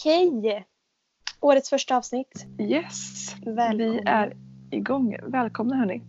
[0.00, 0.64] Okej.
[1.40, 2.46] Årets första avsnitt.
[2.58, 3.92] Yes, Välkomna.
[3.92, 4.36] vi är
[4.70, 5.16] igång.
[5.22, 6.02] Välkomna hörni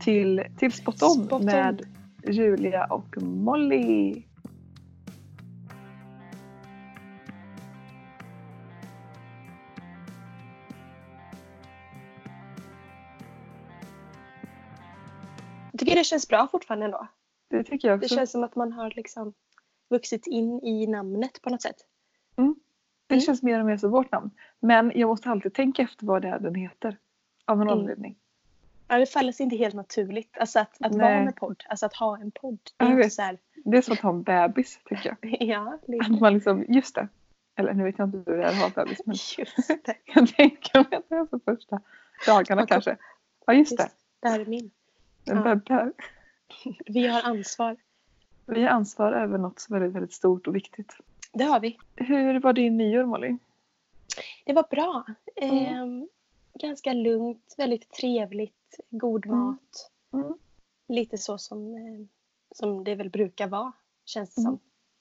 [0.00, 1.44] till, till Spot On Spot On.
[1.44, 1.82] med
[2.28, 4.22] Julia och Molly.
[15.72, 17.08] Jag tycker det känns bra fortfarande ändå.
[17.50, 18.14] Det tycker jag Det också.
[18.16, 19.34] känns som att man har liksom
[19.90, 21.76] vuxit in i namnet på något sätt.
[23.06, 23.20] Det Mm.
[23.22, 24.30] känns mer och mer som vårt namn.
[24.60, 26.96] Men jag måste alltid tänka efter vad det är den heter.
[27.44, 27.78] Av någon Mm.
[27.78, 28.16] anledning.
[28.88, 30.38] Ja, det faller sig inte helt naturligt.
[30.38, 31.00] Alltså att, att Nej.
[31.14, 32.58] vara med podd, alltså att ha en podd.
[32.76, 35.36] Det är inte så här, Det är som att ha en bebis tycker jag.
[35.48, 36.10] ja, Att lite.
[36.20, 37.08] man liksom, just det.
[37.58, 39.96] Eller nu vet jag inte hur det är att ha bebis men Just det.
[40.04, 41.80] jag tänker mig att det är för första
[42.26, 42.74] dagarna Okej.
[42.74, 42.96] kanske.
[43.46, 43.90] Ja just Just, det.
[44.20, 44.70] det här är min.
[45.24, 45.42] En Ja.
[45.54, 45.94] bebis.
[46.86, 47.76] Vi har ansvar.
[48.46, 50.96] Vi har ansvar över något som är väldigt, väldigt stort och viktigt.
[51.38, 51.78] Det har vi.
[51.96, 53.36] Hur var din nyår Molly?
[54.44, 55.04] Det var bra.
[55.36, 55.56] Mm.
[55.66, 56.08] Ehm,
[56.54, 59.38] ganska lugnt, väldigt trevligt, god Mm.
[59.38, 59.90] mat.
[60.12, 60.34] Mm.
[60.88, 62.06] Lite så som, eh,
[62.54, 63.72] som det väl brukar vara,
[64.04, 64.58] känns det Mm.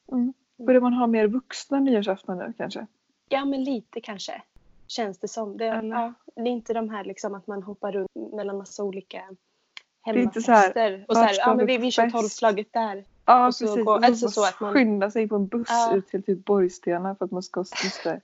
[0.07, 0.17] som.
[0.17, 0.33] Mm.
[0.57, 2.87] Börjar man ha mer vuxna nyårsafton nu kanske?
[3.29, 4.41] Ja, men lite kanske.
[4.87, 5.57] Känns det som.
[5.57, 5.95] Det, Eller?
[5.95, 9.23] ja, det är inte de här liksom att man hoppar runt mellan massa olika
[10.05, 11.05] är inte så här, hemmafester.
[11.07, 13.03] Och så här, ja men vi vi, kör tolvslaget där.
[13.25, 13.85] Ja Och så precis.
[13.85, 15.95] går- så, alltså så, att man- skynda sig på en buss Ja.
[15.95, 18.21] ut till typ Borgstena för att man ska måste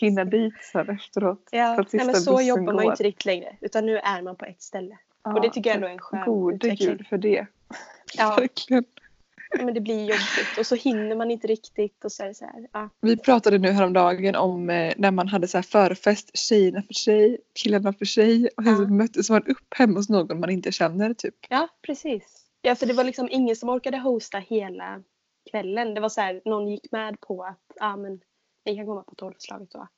[0.00, 1.48] hinna dit sen efteråt.
[1.50, 3.56] Ja, för att nej, men sista så jobbar man ju inte riktigt längre.
[3.60, 4.98] Utan nu är man på ett ställe.
[5.24, 6.88] Ja, och det tycker jag ändå är en skön Gode utveckling.
[6.96, 7.46] gud för det.
[8.18, 8.84] Ja, Verkligen.
[9.62, 10.58] men det blir jobbigt.
[10.58, 12.04] Och så hinner man inte riktigt.
[12.04, 12.88] Och så är så här, ja.
[13.00, 17.38] Vi pratade nu häromdagen om eh, när man hade så här förfest, tjejerna för sig,
[17.54, 18.78] killarna för sig och sen Ja.
[18.78, 21.34] så möttes man upp hemma hos någon man inte känner typ.
[21.48, 22.39] ja, precis.
[22.62, 25.02] Ja, för det var liksom ingen som orkade hosta hela
[25.50, 25.94] kvällen.
[25.94, 28.20] Det var så här, någon gick med på att ja, men,
[28.64, 29.88] ni kan komma på tolvslaget då.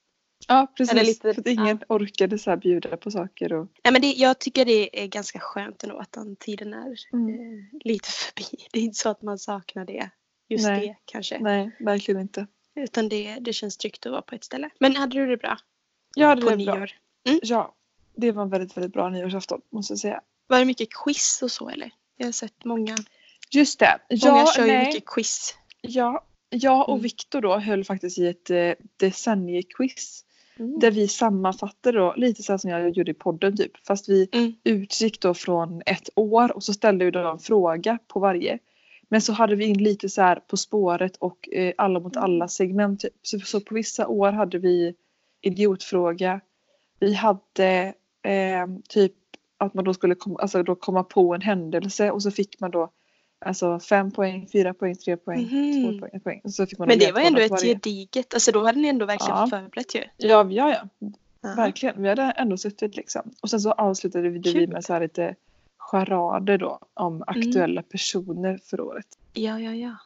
[0.49, 3.53] Ja precis, Eller lite- för att ingen orkade så bjuda på saker.
[3.53, 6.95] Och, Nej, men det, jag tycker det är ganska skönt ändå att den tiden är
[7.13, 7.29] Mm.
[7.35, 8.67] eh, lite förbi.
[8.73, 10.11] Det är inte så att man saknar det.
[10.49, 10.87] Just Nej.
[10.87, 11.39] det kanske.
[11.41, 12.47] nej, verkligen inte.
[12.75, 14.71] Utan det, det känns tryggt att vara på ett ställe.
[14.81, 15.57] Men hade du det bra
[16.17, 16.75] Jag hade på det bra.
[16.75, 16.91] nyår?
[17.43, 17.75] Ja,
[18.17, 20.21] det var en väldigt, väldigt bra nyårsafton måste jag säga.
[20.47, 21.91] Var det mycket quiz och så eller?
[22.17, 22.97] Jag har sett många.
[23.51, 23.99] Just det.
[24.11, 24.87] Många Ja, kör ju nej.
[24.87, 25.55] mycket quiz.
[25.81, 27.03] Ja, jag och Mm.
[27.03, 30.25] Viktor då höll faktiskt i ett eh, decenniequiz.
[30.59, 30.79] Mm.
[30.79, 33.87] Där vi sammanfattade då, lite så här som jag gjorde i podden typ.
[33.87, 34.53] Fast vi Mm.
[34.65, 38.59] utgick då från ett år och så ställde vi då en fråga på varje.
[39.09, 42.25] Men så hade vi in lite så här På spåret och eh, Alla mot Mm.
[42.25, 43.01] alla segment.
[43.01, 43.13] Typ.
[43.23, 44.95] Så, så på vissa år hade vi
[45.41, 46.41] idiotfråga.
[47.01, 49.13] Vi hade eh, typ
[49.67, 52.71] att man då skulle kom, alltså då komma på en händelse och så fick man
[52.71, 52.91] då
[53.45, 55.83] alltså fem poäng, fyra poäng, tre poäng, Mhm.
[55.93, 56.41] två poäng, ett poäng.
[56.45, 57.67] Och så fick man Men det var ändå ett varje.
[57.75, 59.47] gediget, alltså då hade ni ändå verkligen Ja.
[59.51, 60.01] förberett ju.
[60.17, 61.09] Ja, ja, ja.
[61.41, 61.55] Ja.
[61.57, 62.03] Verkligen.
[62.03, 63.23] Vi hade ändå suttit liksom.
[63.41, 65.35] Och sen så avslutade vi, det med så här lite
[65.79, 69.07] charader då om aktuella personer för året.
[69.33, 69.97] Ja, ja, ja.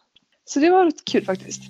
[0.44, 1.62] Så det var rätt kul faktiskt.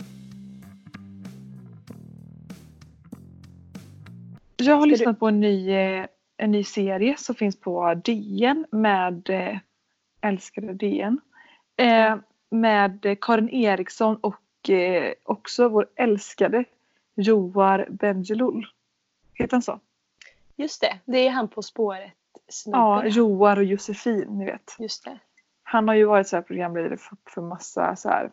[4.57, 7.95] Jag har Ska du- lyssnat på en ny, eh, en ny serie som finns på
[7.95, 9.59] DN med eh,
[10.21, 11.21] älskade DN.
[11.77, 12.17] Eh,
[12.51, 16.65] med Karin Eriksson och eh, också vår älskade
[17.15, 18.67] Joar Bendjelloul.
[19.35, 19.81] Heter han så?
[20.57, 22.13] Just det, det är han På spåret
[22.49, 22.81] snubben.
[22.81, 24.77] Ja, Joar och Josefin, ni vet.
[24.79, 25.19] Just det.
[25.63, 28.31] Han har ju varit så här programledare för, för massa så här,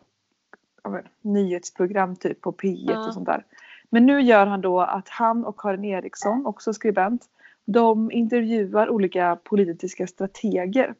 [0.84, 3.06] vet, nyhetsprogram typ på P1 Ja.
[3.06, 3.44] och sånt där.
[3.90, 7.28] Men nu gör han då att han och Karin Eriksson, också skribent,
[7.64, 10.94] de intervjuar olika politiska strateger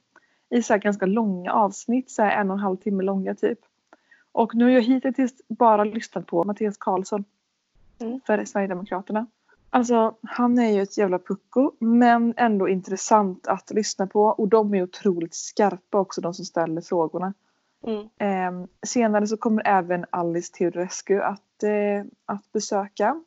[0.50, 3.58] i så ganska långa avsnitt, så här en och en halv timme långa typ.
[4.32, 7.24] Och nu har jag hittills bara lyssnat på Mattias Karlsson
[8.00, 8.20] Mm.
[8.26, 9.26] för Sverigedemokraterna.
[9.70, 14.74] Alltså han är ju ett jävla pucko men ändå intressant att lyssna på och de
[14.74, 17.34] är otroligt skarpa också de som ställer frågorna.
[17.86, 18.08] Mm.
[18.18, 23.22] Eh, senare så kommer även Alice Teodorescu att, eh, att besöka.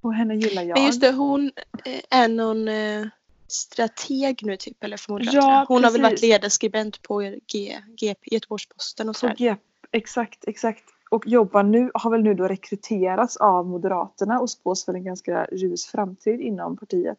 [0.00, 0.78] Och henne gillar jag.
[0.78, 1.50] Men just det, hon
[1.84, 3.06] eh, är någon eh,
[3.48, 5.42] strateg nu typ, eller för Moderaterna.
[5.42, 6.28] Ja, hon har väl varit precis.
[6.28, 7.20] ledarskribent på
[7.52, 9.34] G, GP, Göteborgs-Posten och sådär.
[9.38, 9.56] G-
[9.92, 10.84] exakt, exakt.
[11.10, 15.46] Och jobbar nu, har väl nu då rekryterats av Moderaterna och spås för en ganska
[15.52, 17.18] ljus framtid inom partiet.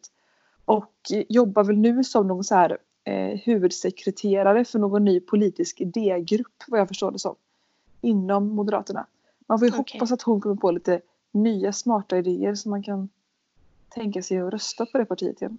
[0.65, 0.93] Och
[1.29, 6.79] jobbar väl nu som någon så här eh, huvudsekreterare för någon ny politisk idégrupp vad
[6.79, 7.35] jag förstår det som.
[8.01, 9.05] Inom Moderaterna.
[9.47, 9.99] Man får ju Okej.
[9.99, 13.09] hoppas att hon kommer på lite nya smarta idéer så man kan
[13.89, 15.57] tänka sig att rösta på det partiet igen.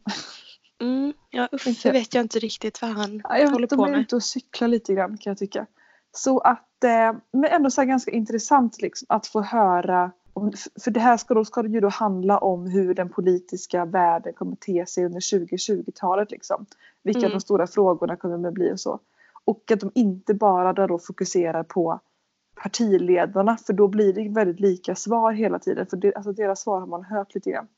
[0.80, 3.86] Mm, ja, Uffe vet jag inte riktigt vad han Ja, jag håller vet, de på
[3.86, 4.00] är med.
[4.00, 5.66] ute och cyklar lite grann kan jag tycka.
[6.12, 10.52] Så att, eh, men ändå så ganska intressant liksom, att få höra om,
[10.84, 14.32] för det här ska då, ska det ju då handla om hur den politiska världen
[14.32, 16.30] kommer te sig under 2020-talet.
[16.30, 16.66] Liksom.
[17.02, 17.30] Vilka Mm.
[17.30, 18.98] de stora frågorna kommer att bli och så.
[19.44, 22.00] Och att de inte bara då fokuserar på
[22.62, 25.86] partiledarna för då blir det väldigt lika svar hela tiden.
[25.86, 27.68] För det, alltså deras svar har man hört lite grann.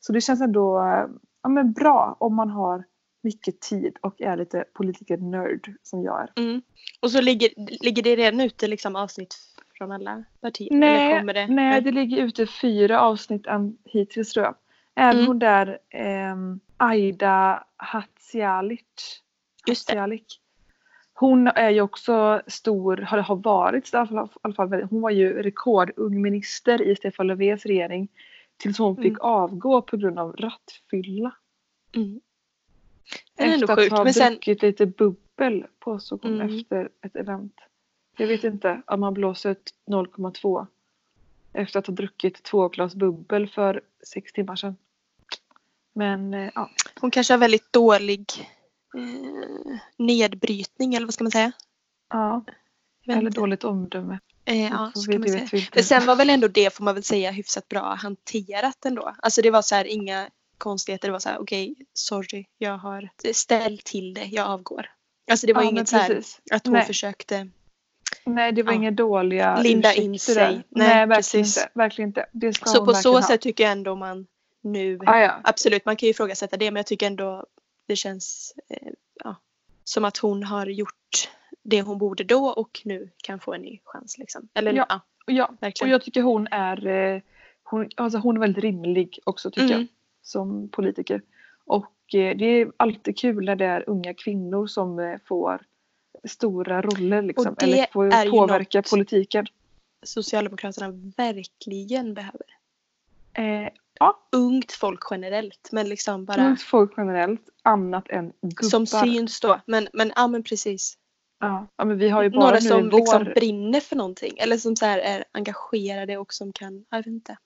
[0.00, 1.06] Så det känns ändå eh,
[1.42, 2.84] ja, men bra om man har
[3.22, 6.42] mycket tid och är lite politiker-nörd som jag är.
[6.42, 6.62] Mm.
[7.00, 7.50] Och så ligger,
[7.84, 9.36] ligger det redan ute liksom avsnitt
[9.78, 10.74] från alla partier?
[10.74, 11.46] Nej, det?
[11.46, 14.54] nej, det ligger ute fyra avsnitt än hittills tror jag.
[14.96, 15.26] Även Mm.
[15.26, 19.22] hon där ehm, Aida det.
[19.66, 20.40] Hadzialic.
[21.20, 26.22] Hon är ju också stor, har, har varit i alla fall, hon var ju rekordung
[26.22, 28.08] minister i Stefan Löfvens regering.
[28.56, 29.20] Tills hon fick Mm.
[29.20, 31.34] avgå på grund av rattfylla.
[31.94, 32.20] Mm.
[33.36, 33.92] Efter att sjukt.
[33.92, 36.58] ha sen, druckit lite bubbel påstod hon Mm.
[36.58, 37.54] efter ett event.
[38.16, 40.66] Jag vet inte om man blåser ut 0,2
[41.52, 44.76] efter att ha druckit två glas bubbel för sex timmar sedan.
[45.92, 46.70] Men eh, ja,
[47.00, 48.24] hon kanske har väldigt dålig
[48.96, 51.52] eh, nedbrytning eller vad ska man säga?
[52.10, 52.44] ja
[53.06, 54.18] eller dåligt omdöme.
[54.44, 55.42] Eh, ja, Så kan man säga.
[55.42, 55.62] inte.
[55.74, 59.14] Men sen var väl ändå det får man väl säga hyfsat bra hanterat ändå.
[59.18, 61.08] Alltså det var så här inga konstigheter.
[61.08, 64.86] Det var så här okej, sorry, jag har ställt till det, jag avgår.
[65.30, 66.84] Alltså det var ja, inget så här att hon Nej.
[66.86, 67.48] försökte.
[68.24, 68.76] Nej, det var Ja.
[68.76, 70.34] inga dåliga Linda in sig.
[70.34, 70.50] där.
[70.50, 71.68] Nej, Nej, verkligen inte.
[71.74, 72.26] Verkligen inte.
[72.32, 73.22] Det ska Så på så ha.
[73.22, 74.26] sätt tycker jag ändå man
[74.62, 75.40] nu, Ah, ja.
[75.44, 77.46] absolut man kan ju ifrågasätta det men jag tycker ändå
[77.88, 78.92] det känns eh,
[79.24, 79.36] ja,
[79.84, 81.28] som att hon har gjort
[81.62, 84.18] det hon borde då och nu kan få en ny chans.
[84.18, 84.48] Liksom.
[84.54, 84.86] Eller Ja.
[84.88, 85.90] ja, ja, och verkligen.
[85.90, 87.22] jag tycker hon är, eh,
[87.62, 89.72] hon, alltså hon är väldigt rimlig också tycker jag.
[89.72, 89.88] Mm.
[90.22, 91.22] som politiker.
[91.64, 95.62] Och eh, det är alltid kul när det är unga kvinnor som får
[96.24, 99.46] stora roller liksom, eller får påverka politiken.
[100.02, 102.46] Socialdemokraterna verkligen behöver.
[103.32, 103.68] Eh,
[104.32, 108.68] Ungt folk generellt men liksom bara Ungt folk generellt, annat än gubbar.
[108.68, 109.60] som syns då.
[109.66, 110.94] Men, men ja men precis.
[111.40, 112.98] Ja, ja, men vi har ju bara Några som i vår...
[112.98, 117.06] liksom brinner för någonting eller som så här är engagerade och som kan, jag vet
[117.06, 117.36] inte.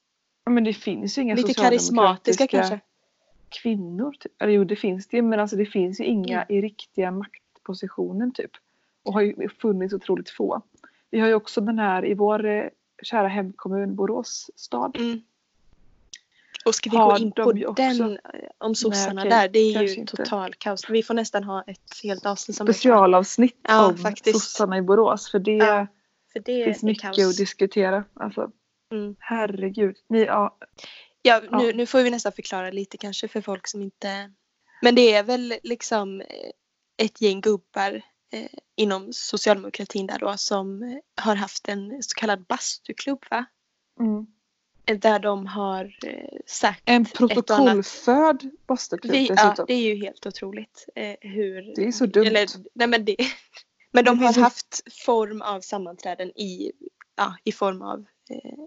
[0.44, 2.80] ja, men det finns ju inga Lite karismatiska kanske.
[3.48, 4.12] kvinnor.
[4.20, 4.42] Typ.
[4.42, 6.58] Eller jo det finns det men alltså det finns ju inga Mm.
[6.58, 8.50] i riktiga maktpositioner typ.
[9.04, 10.62] Och har ju funnits otroligt få.
[11.10, 12.64] Vi har ju också den här i vår eh,
[13.02, 14.96] kära hemkommun Borås stad.
[14.96, 15.20] Mm.
[16.64, 18.18] Och ska vi gå in på ju också- den eh,
[18.58, 19.48] om sossarna okej, där.
[19.48, 20.90] Det är ju total kaos.
[20.90, 22.66] Vi får nästan ha ett helt avsnitt som.
[22.66, 24.40] Specialavsnitt Ja, om faktiskt.
[24.40, 25.30] sossarna i Borås.
[25.30, 25.86] För det Ja,
[26.32, 27.18] För det finns är mycket kaos.
[27.30, 28.04] att diskutera.
[28.14, 28.50] Alltså,
[28.92, 29.16] Mm.
[29.18, 29.96] herregud.
[30.08, 30.56] Ni, ja,
[31.22, 31.58] Ja, Ja.
[31.58, 34.32] Nu, nu får vi nästan förklara lite kanske för folk som inte...
[34.82, 36.26] Men det är väl liksom eh,
[37.04, 42.44] ett gäng gubbar eh, inom socialdemokratin där då som eh, har haft en så kallad
[42.46, 43.44] bastuklubb va?
[44.00, 44.26] mm.
[44.84, 49.64] Där de har eh, sagt En protokollförd bastuklubb Vi, ja, dessutom.
[49.68, 51.72] det är ju helt otroligt eh, hur...
[51.76, 52.24] Det är så dumt.
[52.24, 53.16] Eller, nej men det...
[53.94, 56.72] Men de har haft form av sammanträden i,
[57.16, 58.64] ja, i form av eh,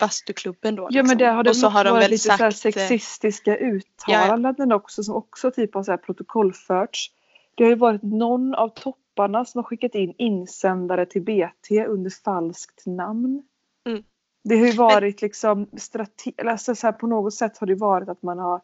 [0.00, 0.82] bastuklubben då.
[0.82, 1.06] Ja liksom.
[1.06, 2.76] men det har det och så har de varit lite så sagt...
[2.76, 7.10] eh, sexistiska uttalanden också som också typ har så här protokollförts.
[7.54, 12.10] Det har ju varit någon av topparna som har skickat in insändare till BT under
[12.24, 13.42] falskt namn.
[13.86, 14.04] Mm.
[14.44, 18.08] Det har ju varit liksom strate- alltså så här, på något sätt har det varit
[18.08, 18.60] att man har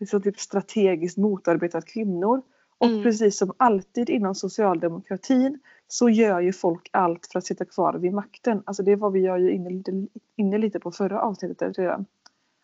[0.00, 2.42] liksom typ strategiskt motarbetat kvinnor.
[2.78, 3.02] Och Mm.
[3.02, 5.58] precis som alltid inom socialdemokratin
[5.88, 8.62] så gör ju folk allt för att sitta kvar vid makten.
[8.66, 10.06] Alltså det var vi ju inne, lite-
[10.36, 12.06] inne lite på förra avsnittet redan.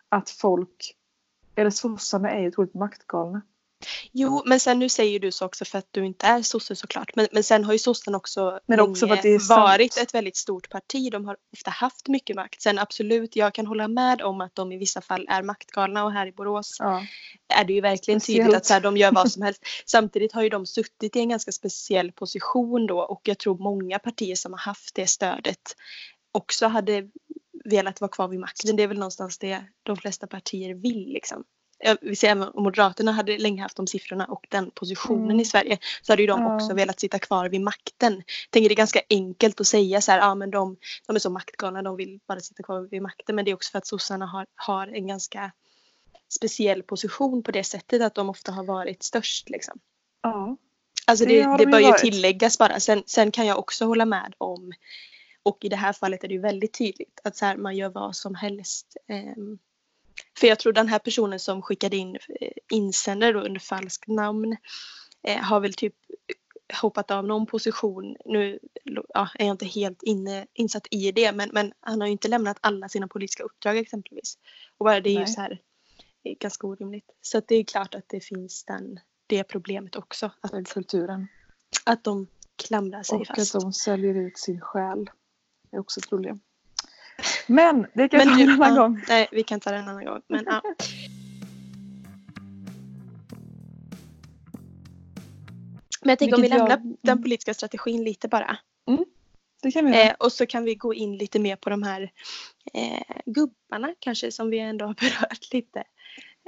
[0.09, 0.97] Att folk,
[1.54, 3.42] eller sossarna är ju otroligt maktgalna.
[4.12, 7.16] Jo, men sen nu säger du så också för att du inte är sosse såklart.
[7.16, 9.61] Men, men sen har ju sossen också, Men också är sant.
[9.61, 11.12] varit ett väldigt stort parti.
[11.12, 12.62] De har ofta haft mycket makt.
[12.62, 16.12] Sen absolut, jag kan hålla med om att de i vissa fall är maktgalna och
[16.12, 17.02] här i Borås Ja.
[17.54, 18.44] är det ju verkligen Speciellt.
[18.44, 19.62] tydligt att så här, de gör vad som helst.
[19.87, 23.99] Samtidigt har ju de suttit i en ganska speciell position då och jag tror många
[23.99, 25.76] partier som har haft det stödet
[26.32, 27.08] också hade
[27.64, 28.76] velat vara kvar vid makten.
[28.76, 31.44] Det är väl någonstans det de flesta partier vill liksom.
[32.00, 35.40] Vill säga även om Moderaterna hade länge haft de siffrorna och den positionen Mm.
[35.40, 36.54] i Sverige så hade ju de Ja.
[36.54, 38.12] också velat sitta kvar vid makten.
[38.14, 41.20] Jag tänker det är ganska enkelt att säga så här, ja men de, de är
[41.20, 43.37] så maktgalna, de vill bara sitta kvar vid makten.
[43.37, 45.52] Men det är också för att sossarna har, har en ganska
[46.28, 49.50] speciell position på det sättet att de ofta har varit störst.
[49.50, 49.78] Liksom.
[50.23, 50.56] ja.
[51.06, 52.80] Alltså Det det, det, bör ju tilläggas bara.
[52.80, 54.73] Sen, sen kan jag också hålla med om,
[55.42, 57.88] och i det här fallet är det ju väldigt tydligt, att så här, man gör
[57.88, 58.97] vad som helst.
[59.08, 59.58] Ehm,
[60.38, 64.56] för jag tror den här personen som skickade in eh, insändare under falskt namn
[65.22, 65.94] eh, har väl typ
[66.82, 68.16] hoppat av någon position.
[68.25, 72.12] Nu ja, är jag inte helt inne, insatt i det men, men han har ju
[72.12, 74.38] inte lämnat alla sina politiska uppdrag exempelvis.
[74.78, 75.22] Och bara det är Nej.
[75.22, 75.60] ju så här
[76.22, 77.10] är ganska orimligt.
[77.20, 80.30] Så det är klart att det finns den, det problemet också.
[80.40, 81.28] Att, den kulturen.
[81.87, 83.54] Att de klamrar sig och fast.
[83.54, 85.10] Och att de säljer ut sin själ.
[85.70, 86.40] Det är också ett problem.
[87.46, 89.04] Men det kan vi ta en annan ja, gång.
[89.08, 90.20] Nej, vi kan ta det en annan gång.
[90.28, 90.62] Men, ja.
[96.00, 96.80] Men jag tänker om vi lämnar jag...
[96.80, 97.22] den mm.
[97.22, 98.58] politiska strategin lite bara.
[98.88, 99.04] Mm,
[99.62, 100.06] det kan vi.
[100.06, 102.10] Eh, och så kan vi gå in lite mer på de här
[102.75, 105.84] eh, gubbarna kanske som vi ändå har berört lite.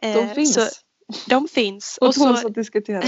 [0.03, 0.55] Eh, de finns.
[0.55, 0.61] Så,
[1.29, 1.99] de finns.
[2.01, 3.03] och, och så att diskutera.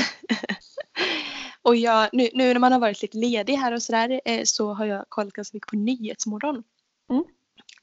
[1.63, 4.73] och jag, nu, nu när man har varit lite ledig här och sådär eh, så
[4.73, 6.63] har jag kollat ganska mycket på Nyhetsmorgon.
[7.11, 7.25] Mm.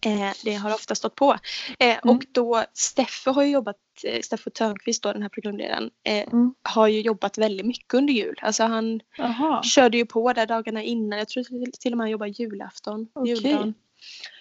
[0.06, 1.32] Eh, det har ofta stått på.
[1.80, 2.16] Eh, mm.
[2.16, 6.54] Och då Steffo har ju jobbat, eh, Steffo Törnqvist då den här programledaren, eh, mm.
[6.62, 8.36] har ju jobbat väldigt mycket under jul.
[8.42, 9.64] Alltså han Aha.
[9.64, 11.20] körde ju på där dagarna innan.
[11.20, 11.44] Jag tror
[11.80, 13.08] till och med han jobbar julafton.
[13.14, 13.34] Okay.
[13.34, 13.74] Juldagen.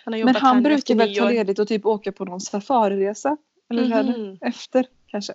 [0.04, 3.36] Han Men han brukar väl ta ledigt och typ åka på någon safariresa?
[3.70, 4.38] Eller mm.
[4.40, 5.34] Efter kanske?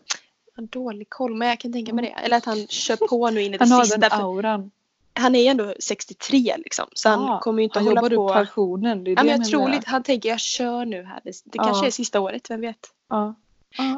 [0.56, 2.25] Jag har dålig koll men jag kan tänka mig det.
[2.25, 4.08] Eller att han kör på nu in i det han sista.
[4.10, 4.72] Han har den auran
[5.15, 6.86] han är ju ändå 63 liksom.
[6.93, 8.05] Så han ah, kommer ju inte han hålla på.
[8.05, 9.03] Han jobbar pensionen.
[9.03, 11.22] Det är ja, det men jag tror lite, han tänker jag kör nu här.
[11.24, 11.63] Det, det ah.
[11.63, 12.88] kanske är sista året, vem vet.
[13.08, 13.34] Ah.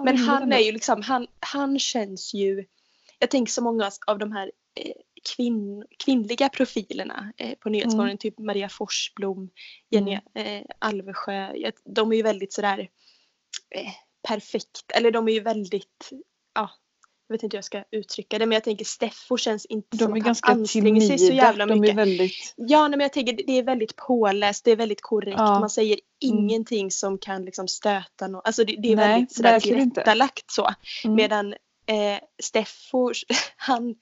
[0.06, 2.66] men han är ju liksom, han, han känns ju.
[3.20, 4.92] Jag tänker så många av de här eh,
[5.36, 8.18] kvinn, kvinnliga profilerna eh, på Nyhetsmorgon, mm.
[8.18, 9.50] typ Maria Forsblom,
[9.90, 10.58] Jenny mm.
[10.64, 11.54] eh, Alvesjö.
[11.84, 12.80] De är ju väldigt sådär
[13.70, 13.92] eh,
[14.28, 16.12] perfekt, eller de är ju väldigt,
[16.54, 16.70] ja
[17.28, 20.04] jag vet inte hur jag ska uttrycka det men jag tänker Steffo känns inte de
[20.06, 21.84] som att han anstränger sig så jävla mycket.
[21.84, 22.54] De är väldigt...
[22.56, 25.38] Ja nej, men jag tänker det är väldigt påläst, det är väldigt korrekt.
[25.38, 25.60] Ja.
[25.60, 26.40] Man säger mm.
[26.40, 28.42] ingenting som kan liksom stöta någon.
[28.44, 30.70] Alltså det, det är nej, väldigt sådär tillrättalagt så.
[31.04, 31.16] Mm.
[31.16, 31.54] Medan
[31.86, 33.12] eh, Steffo,
[33.56, 33.96] han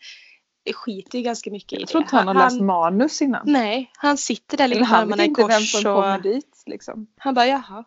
[0.73, 1.81] skiter ju ganska mycket i det.
[1.81, 3.41] Jag tror inte han har läst manus innan.
[3.45, 5.41] Nej, han sitter där lite med armarna i kors.
[5.41, 6.03] Han vet inte vem som och...
[6.03, 7.07] kommer dit liksom.
[7.17, 7.83] Han bara jaha.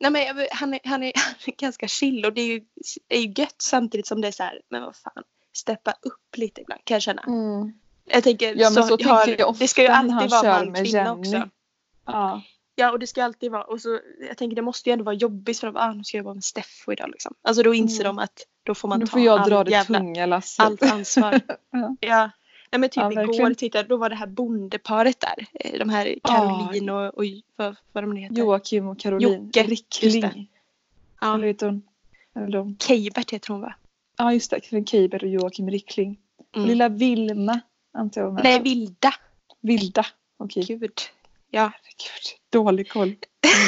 [0.00, 2.60] Nej, men han, är, han, är, han är ganska chill och det är ju,
[3.08, 5.22] är ju gött samtidigt som det är så här, men vad fan,
[5.56, 7.22] steppa upp lite ibland kan jag känna.
[7.22, 7.72] Mm.
[8.04, 11.20] Jag tänker, ja, så, så har, jag det ska ju alltid vara man kvinna Jenny.
[11.20, 11.48] också.
[12.06, 12.42] Ja.
[12.74, 15.14] ja och det ska alltid vara, och så, jag tänker det måste ju ändå vara
[15.14, 17.34] jobbigt för dem, ah, nu ska jag vara med Steffo idag liksom.
[17.42, 18.16] Alltså då inser mm.
[18.16, 20.66] de att då får man då ta får jag dra det jävla, tunga lasset.
[20.66, 21.40] allt ansvar.
[21.70, 21.96] ja.
[22.00, 22.30] ja.
[22.70, 25.46] Nej men typ ja, igår tittade då var det här bondeparet där.
[25.54, 27.24] Eh, de här Caroline och, och
[27.56, 28.36] vad, vad de heter.
[28.36, 29.44] Joakim och Caroline.
[29.44, 29.62] Jocke.
[29.62, 30.50] Rickling.
[31.20, 31.34] Ja.
[31.34, 31.82] Eller heter hon?
[32.34, 32.76] Eller de.
[32.78, 33.74] Keibert heter hon va?
[34.18, 36.18] Ja just det, Karin Keibert och Joakim Rickling.
[36.56, 36.68] Mm.
[36.68, 37.60] Lilla Vilma
[37.92, 38.44] antar jag.
[38.44, 39.14] Nej, Vilda.
[39.60, 40.06] Vilda,
[40.36, 40.62] okej.
[40.62, 40.76] Okay.
[40.76, 41.00] Gud.
[41.50, 41.60] Ja.
[41.60, 43.14] Herregud, dålig koll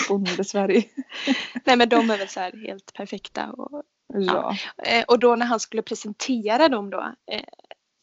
[0.09, 0.85] bonde-Sverige.
[1.65, 3.53] Nej men de är väl så här helt perfekta.
[3.53, 3.83] Och,
[4.15, 4.57] ja.
[4.77, 4.85] ja.
[4.85, 7.43] Eh, och då när han skulle presentera dem då eh,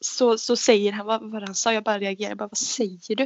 [0.06, 1.74] så, så säger han, vad var han sa?
[1.74, 3.24] Jag bara reagerar, bara, vad säger du?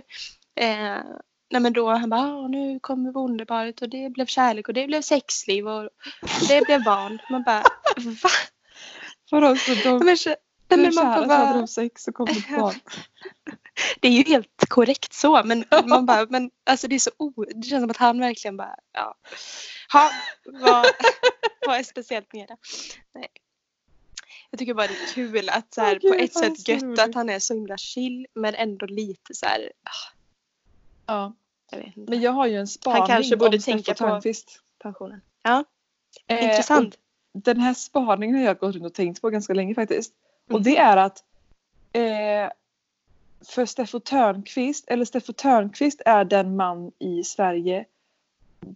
[0.55, 1.03] Eh,
[1.49, 5.01] nej men då han bara, nu kommer bondeparet och det blev kärlek och det blev
[5.01, 5.89] sexliv och
[6.47, 7.19] det blev barn.
[7.29, 7.63] Man bara,
[8.23, 8.29] va?
[9.31, 10.29] Vadå, så de men, så,
[10.69, 12.75] nej, men man bara, hade de sex och kom ett barn?
[13.99, 17.45] det är ju helt korrekt så men man bara, men alltså det är så o...
[17.55, 19.15] Det känns som att han verkligen bara, ja.
[19.93, 20.11] Ha,
[20.45, 20.85] vad,
[21.67, 22.57] vad är speciellt med det?
[23.13, 23.27] Nej.
[24.51, 26.99] Jag tycker bara det är kul att så här, oh, på ett sätt gött roligt.
[26.99, 29.71] att han är så himla chill men ändå lite så här.
[29.83, 30.13] Ah.
[31.05, 31.35] Ja.
[31.71, 34.21] Jag men jag har ju en spaning Han kanske borde om tänka på
[34.83, 35.21] pensionen.
[35.43, 35.65] Ja.
[36.27, 36.97] Eh, Intressant.
[37.33, 40.13] Den här spaningen har jag gått runt och tänkt på ganska länge faktiskt.
[40.47, 40.55] Mm.
[40.55, 41.23] Och det är att
[41.93, 42.51] eh,
[43.45, 47.85] för Steffo Törnqvist, eller Steffo Törnqvist är den man i Sverige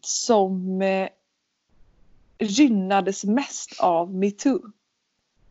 [0.01, 1.09] som eh,
[2.39, 4.71] gynnades mest av metoo.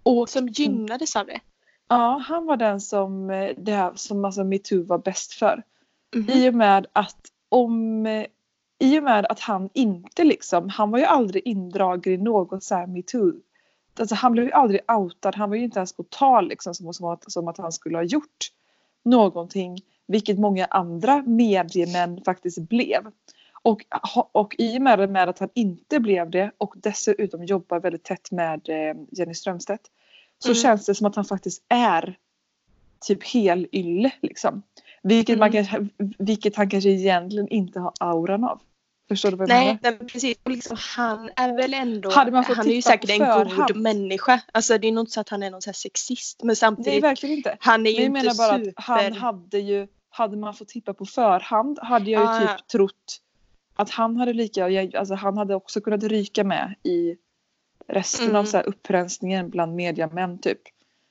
[0.03, 1.41] Och som gynnades av det?
[1.89, 5.63] Ja, han var den som, eh, det här, som alltså metoo var bäst för.
[6.15, 6.31] Mm.
[6.31, 8.27] I och med att om eh,
[8.79, 12.75] i och med att han inte liksom, han var ju aldrig indragen i något så
[12.75, 13.33] här metoo.
[14.01, 16.95] Alltså han blev ju aldrig outad, han var ju inte ens på tal liksom som,
[16.95, 18.51] som, att, som att han skulle ha gjort
[19.05, 19.79] någonting.
[20.07, 23.11] Vilket många andra mediemän faktiskt blev.
[23.63, 23.85] Och,
[24.33, 28.31] och i och med, med att han inte blev det och dessutom jobbar väldigt tätt
[28.31, 29.83] med eh, Jenny Strömstedt
[30.39, 30.57] så mm.
[30.57, 32.19] känns det som att han faktiskt är
[33.01, 34.63] typ hel ylle liksom.
[35.03, 35.67] Vilket, mm.
[35.67, 38.61] man vilket han kanske egentligen inte har auran av.
[39.09, 39.99] Förstår du vad jag nej, menar?
[39.99, 40.39] Nej precis.
[40.43, 44.41] Och liksom, han är väl ändå, han är ju säkert en god människa.
[44.53, 46.43] Alltså det är nog inte så att han är någon så sexist.
[46.43, 46.93] Men samtidigt.
[46.93, 47.57] Nej verkligen inte.
[47.61, 48.75] Han är ju men jag inte menar bara super...
[48.77, 52.67] att han hade ju, hade man fått tippa på förhand hade jag ju ah, typ
[52.67, 53.22] trott
[53.75, 54.65] att han hade lika,
[54.99, 57.17] alltså han hade också kunnat ryka med i
[57.89, 58.37] resten mm.
[58.37, 60.61] av så här upprensningen bland mediamän typ.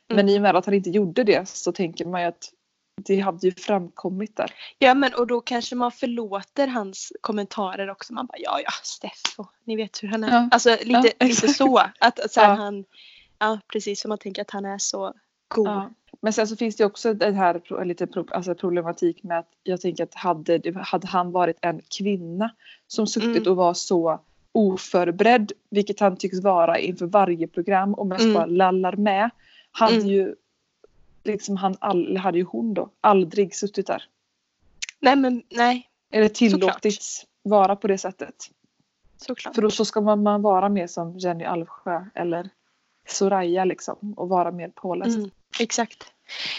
[0.10, 0.26] Mm.
[0.26, 2.54] Men i och med att han inte gjorde det så tänker man ju att
[2.96, 4.54] det hade ju framkommit där.
[4.78, 8.14] Ja men och då kanske man förlåter hans kommentarer också.
[8.14, 10.32] Man bara ja ja Steffo, ni vet hur han är.
[10.32, 10.50] Ja.
[10.52, 11.78] Alltså lite, Ja, lite så.
[12.00, 12.56] Att så här, Ja.
[12.56, 12.86] han,
[13.40, 15.14] ja precis som man tänker att han är så
[15.48, 15.68] god.
[15.68, 15.92] Ja.
[16.24, 20.04] Men sen så finns det också den här lite alltså problematik med att jag tänker
[20.04, 22.50] att hade, hade han varit en kvinna
[22.88, 23.52] som suttit Mm.
[23.52, 24.20] och var så
[24.52, 28.34] oförberedd, vilket han tycks vara inför varje program och mest Mm.
[28.34, 29.30] bara lallar med,
[29.72, 30.08] hade Mm.
[30.08, 30.36] ju
[31.24, 34.04] liksom han all, hade ju hon då aldrig suttit där.
[35.00, 38.36] Nej men nej, Eller tillåtits vara på det sättet.
[39.18, 39.56] såklart.
[39.56, 42.50] För då så ska man, man vara mer som Jenny Alvsjö eller
[43.08, 45.18] Soraya liksom och vara mer påläst.
[45.18, 45.30] Mm,
[45.60, 46.04] exakt.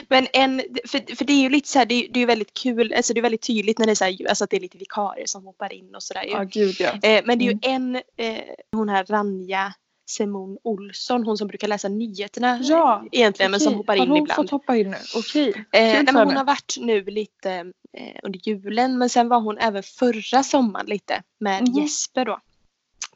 [0.09, 2.55] Men en, för, för det är ju lite så här, det är, det är väldigt
[2.55, 4.61] kul, alltså det är väldigt tydligt när det är så här, alltså att det är
[4.61, 6.25] lite vikarier som hoppar in och sådär.
[6.29, 6.91] Ja gud ja.
[7.03, 9.73] Eh, men det är ju en, eh, hon här Ranja
[10.11, 14.19] Simon Olsson, hon som brukar läsa nyheterna Ja, egentligen men som hoppar har in hon
[14.19, 14.37] ibland.
[14.37, 14.97] fått hoppa in nu?
[15.17, 15.49] Okej.
[15.57, 17.51] Eh, nej, men hon har varit nu lite
[17.99, 21.81] eh, under julen men sen var hon även förra sommaren lite med Mhm.
[21.81, 22.41] Jesper då.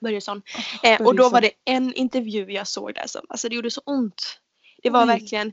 [0.00, 0.42] Börjesson.
[0.82, 3.80] Eh, och då var det en intervju jag såg där som, alltså det gjorde så
[3.84, 4.40] ont.
[4.82, 5.06] Det var Oj.
[5.06, 5.52] verkligen,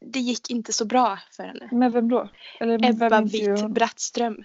[0.00, 1.68] det gick inte så bra för henne.
[1.72, 2.28] Med vem då?
[2.60, 3.68] Eller Ebba vem Witt?
[3.68, 4.44] Brattström.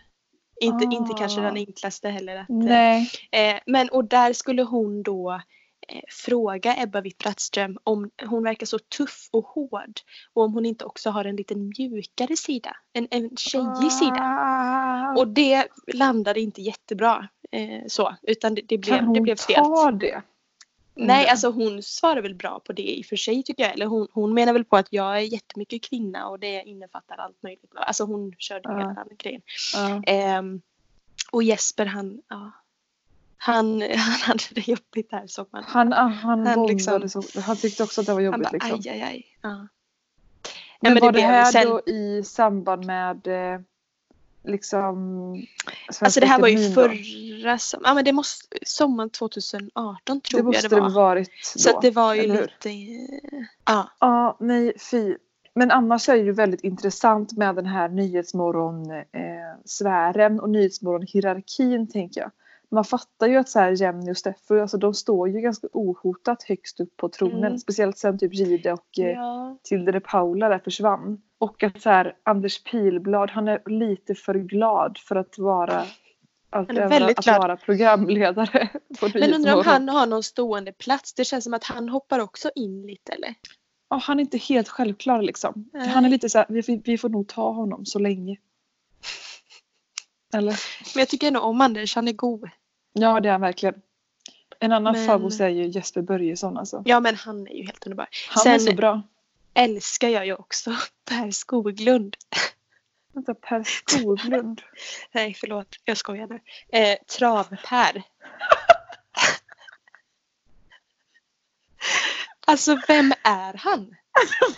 [0.61, 1.43] Inte, inte kanske Ah.
[1.43, 2.35] den enklaste heller.
[2.37, 3.09] Att, Nej.
[3.31, 5.31] eh, men och där skulle hon då
[5.87, 9.99] eh, fråga Ebba Witt Brattström om hon verkar så tuff och hård
[10.33, 12.77] och om hon inte också har en lite mjukare sida.
[12.93, 14.19] En, en tjejig sida.
[14.21, 15.13] Ah.
[15.17, 17.27] Och det landade inte jättebra.
[17.51, 19.57] Eh, så, utan det, det, blev, kan hon det blev stelt.
[19.57, 20.21] ta det?
[20.95, 21.31] Nej, det?
[21.31, 23.73] alltså hon svarar väl bra på det i och för sig tycker jag.
[23.73, 27.43] Eller hon, hon menar väl på att jag är jättemycket kvinna och det innefattar allt
[27.43, 27.71] möjligt.
[27.75, 29.41] Alltså hon körde hela den grejen.
[29.73, 30.01] Ja.
[30.07, 30.61] Ehm,
[31.31, 32.51] och Jesper han, ja.
[33.37, 35.65] Han, han hade det jobbigt sommaren.
[35.67, 37.41] Han, ah, han, Han bombade liksom- så.
[37.41, 38.93] Han tyckte också att det var Han jobbigt bara liksom.
[38.93, 39.25] aj, aj, aj.
[39.41, 39.67] Ja.
[40.81, 43.61] Men, men det var det blev här sen- då i samband med eh,
[44.49, 45.33] liksom
[46.01, 50.43] Alltså det här var ju förra som, ja men det måste, sommaren 2018 tror Det
[50.43, 50.89] måste jag det var.
[50.89, 52.69] varit Så då, att det var ju lite,
[53.65, 53.89] ja.
[53.99, 55.15] Ja, nej fy.
[55.53, 62.21] Men annars är det ju väldigt intressant med den här Nyhetsmorgon-sfären eh, och Nyhetsmorgon-hierarkin tänker
[62.21, 62.31] jag.
[62.71, 66.43] Man fattar ju att så här Jenny och Steffo, alltså de står ju ganska ohotat
[66.43, 67.43] högst upp på tronen.
[67.45, 67.57] Mm.
[67.57, 69.57] Speciellt sen typ Gide och eh, ja.
[69.63, 71.21] Tilde de Paula där försvann.
[71.37, 75.83] Och att så här, Anders Pilblad, han är lite för glad för att vara
[76.49, 81.13] att, väldigt att vara programledare på Men undrar om han har någon stående plats.
[81.13, 83.35] Det känns som att han hoppar också in lite eller?
[83.89, 85.69] Ja, han är inte helt självklar liksom.
[85.73, 85.87] Nej.
[85.87, 88.37] Han är lite så här, vi, vi- vi får nog ta honom så länge.
[90.33, 90.51] Eller?
[90.95, 92.49] Men jag tycker ändå om Anders, han är god.
[92.93, 93.81] Ja, det är han verkligen.
[94.59, 96.81] En annan Men- favorit är ju Jesper Börjesson alltså.
[96.85, 98.07] Ja men han är ju helt underbar.
[98.29, 99.01] Han Sen är så bra.
[99.53, 100.75] älskar jag ju också
[101.09, 102.15] Per Skoglund.
[103.13, 104.61] Vänta, Per Skoglund.
[105.11, 106.39] Nej förlåt, jag skojar nu.
[106.79, 108.03] Eh, Trav-Per.
[112.47, 113.95] alltså vem är han?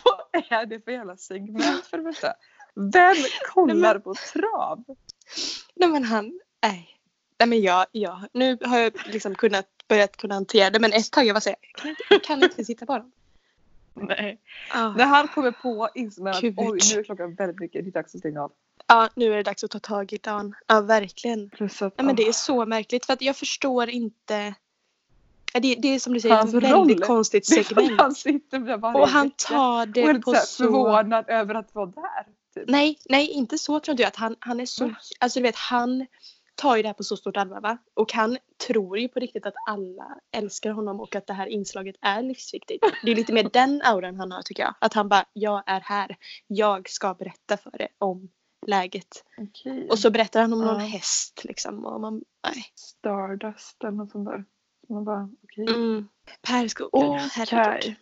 [0.04, 2.34] Vad är det för jävla segment för det första?
[2.76, 3.16] Vem
[3.54, 4.84] kollar på trav?
[5.76, 6.90] Nej men han, nej.
[7.42, 11.12] Nej men jag, ja, nu har jag liksom kunnat, börjat kunna hantera det men ett
[11.12, 13.12] tag jag var såhär, kan jag inte, kan inte sitta på dem.
[13.94, 14.40] Nej.
[14.70, 14.90] Ah.
[14.90, 18.16] När han kommer på inser att oj, nu är klockan väldigt mycket, det är dags
[18.16, 18.52] att stänga av.
[18.88, 20.56] Ja, nu är det dags att ta tag i dagen.
[20.68, 21.50] Ja, verkligen.
[21.50, 24.54] Plus att, Nej, men det är så märkligt för att jag förstår inte.
[25.54, 27.08] Det, det är som du säger Hans ett väldigt roll.
[27.08, 28.02] konstigt segment.
[28.02, 30.64] han sitter varje Och han tar och det lite på så...
[30.64, 32.26] förvånad över att vara där.
[32.54, 32.64] Typ.
[32.68, 34.08] Nej, nej, inte så tror inte jag.
[34.08, 34.84] Att han, han är så...
[34.84, 34.96] Mm.
[35.20, 36.06] Alltså du vet, han
[36.56, 37.78] tar ju det här på så stort allvar va?
[37.94, 38.38] Och han
[38.68, 42.86] tror ju på riktigt att alla älskar honom och att det här inslaget är livsviktigt.
[43.04, 44.74] Det är lite mer den auran han har tycker jag.
[44.80, 46.18] Att han bara, jag är här.
[46.48, 48.30] Jag ska berätta för er om
[48.68, 49.24] läget.
[49.38, 49.88] Okej.
[49.90, 50.86] Och så berättar han om någon Ja.
[50.88, 51.86] häst liksom.
[51.86, 52.66] Och man, nej.
[52.76, 54.46] Stardust eller något sånt där.
[54.90, 55.76] Man bara okej.
[55.76, 56.08] Mm.
[56.42, 57.30] Per Skoglund, Okej.
[57.34, 57.96] herregud.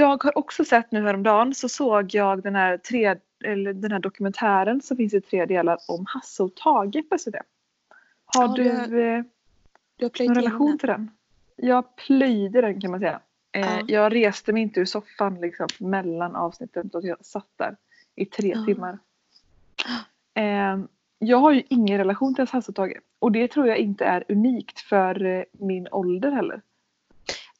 [0.00, 3.98] Jag har också sett nu häromdagen så såg jag den här, tre, eller den här
[3.98, 7.34] dokumentären som finns i tre delar om Hasse och Tage på SVT.
[8.24, 9.22] Har Ja, du det- eh,
[9.96, 11.10] Du har någon relation till den?
[11.56, 13.20] Jag plöjde den kan man säga.
[13.52, 13.80] Eh, Ja.
[13.86, 17.76] Jag reste mig inte ur soffan liksom, mellan avsnitten utan jag satt där
[18.16, 18.64] i tre Ja.
[18.64, 18.98] timmar.
[20.34, 20.78] Eh,
[21.18, 24.24] jag har ju ingen relation till Hasse och Tage och det tror jag inte är
[24.28, 26.60] unikt för min ålder heller.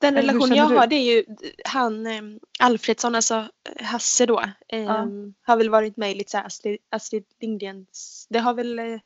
[0.01, 0.77] Den Eller hur relation känner jag du?
[0.79, 1.25] har det är ju
[1.65, 2.23] han eh,
[2.59, 3.35] Alfredsson, alltså
[3.77, 4.41] eh, Hasse då.
[4.69, 5.07] Eh, Ja.
[5.43, 8.99] Har väl varit med i lite så här Astrid, Astrid Lindgrens, det har väl eh,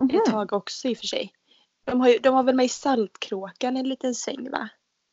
[0.00, 0.10] Mhm.
[0.10, 1.32] ett tag också i och för sig.
[1.84, 4.68] De har, ju, de har väl med i Saltkråkan en liten säng va?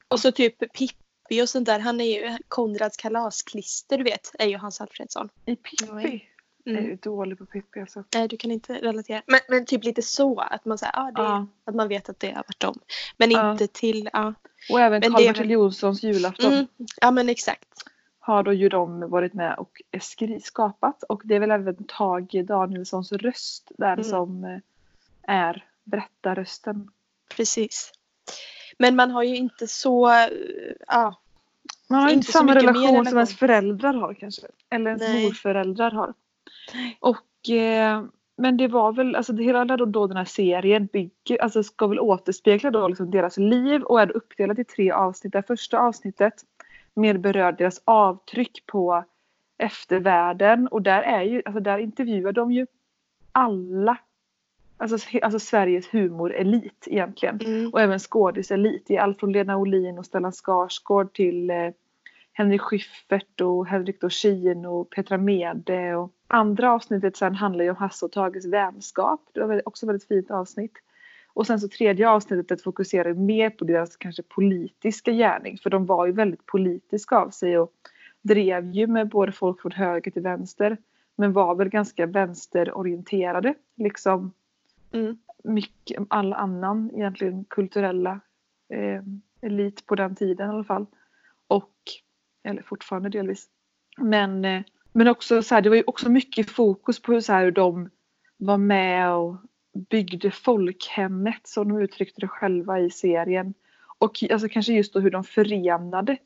[0.07, 0.87] Och så typ Pippi
[1.29, 1.79] Pippi och sånt där.
[1.79, 5.29] Han är ju Konrads kalasklister du vet, är ju Hans Alfredsson.
[5.45, 6.23] I Pippi?
[6.67, 6.97] Jag är Mm.
[7.01, 8.03] dålig på Pippi alltså.
[8.15, 9.21] Nej, du kan inte relatera.
[9.27, 12.27] Men, men typ lite så att man, säger, ah, det, att man vet att det
[12.27, 12.79] har varit dem.
[13.17, 14.33] Men inte till, ja.
[14.71, 16.65] Och även Karl-Bertil Jonssons julafton Mm,
[17.01, 17.67] ja men exakt.
[18.19, 19.81] har då ju de varit med och
[20.43, 21.03] skapat.
[21.03, 24.03] Och det är väl även Tage Danielssons röst där Mm.
[24.03, 24.59] som eh,
[25.35, 26.89] är berättarrösten.
[27.35, 27.91] Precis.
[28.77, 30.27] Men man har ju inte så, eh,
[30.87, 31.21] ja.
[31.87, 33.17] Man har Inte inte så samma mer relation som relation.
[33.17, 34.47] ens föräldrar har kanske.
[34.69, 35.23] Eller ens Nej.
[35.25, 36.13] morföräldrar har.
[36.99, 38.03] Och, eh,
[38.37, 41.99] men det var väl, alltså hela då, då den här serien bygger, alltså ska väl
[41.99, 45.33] återspegla då liksom deras liv och är uppdelat i tre avsnitt.
[45.33, 46.33] Det första avsnittet
[46.93, 49.03] mer berör deras avtryck på
[49.57, 52.67] eftervärlden och där är ju, alltså där intervjuar de ju
[53.31, 53.97] alla,
[54.77, 57.69] alltså, alltså Sveriges humorelit egentligen Mm.
[57.73, 58.83] och även skådiselit.
[58.87, 61.69] Det är allt från Lena Olin och Stellan Skarsgård till eh,
[62.37, 65.95] Henrik Schyffert och Henrik Dorsin och Petra Mede.
[65.95, 69.29] Och andra avsnittet sen handlar ju om Hasse och Tages vänskap.
[69.33, 70.71] Det var också ett väldigt fint avsnitt.
[71.33, 75.57] Och sen så tredje avsnittet fokuserar mer på deras kanske politiska gärning.
[75.57, 77.71] För de var ju väldigt politiska av sig och
[78.21, 80.77] drev ju med både folk från höger till vänster.
[81.15, 83.53] Men var väl ganska vänsterorienterade.
[83.75, 84.31] Liksom
[84.91, 85.17] Mm.
[85.43, 88.19] mycket, all annan egentligen kulturella
[88.69, 89.01] eh,
[89.41, 90.85] elit på den tiden i alla fall.
[91.47, 91.73] Och,
[92.45, 93.47] eller fortfarande delvis.
[93.97, 94.61] Men, eh,
[94.93, 97.51] men också så här, det var ju också mycket fokus på hur, så här, hur
[97.51, 97.89] de
[98.37, 99.37] var med och
[99.89, 103.53] byggde folkhemmet som de uttryckte det själva i serien.
[103.97, 106.17] Och alltså, kanske just då hur de förenade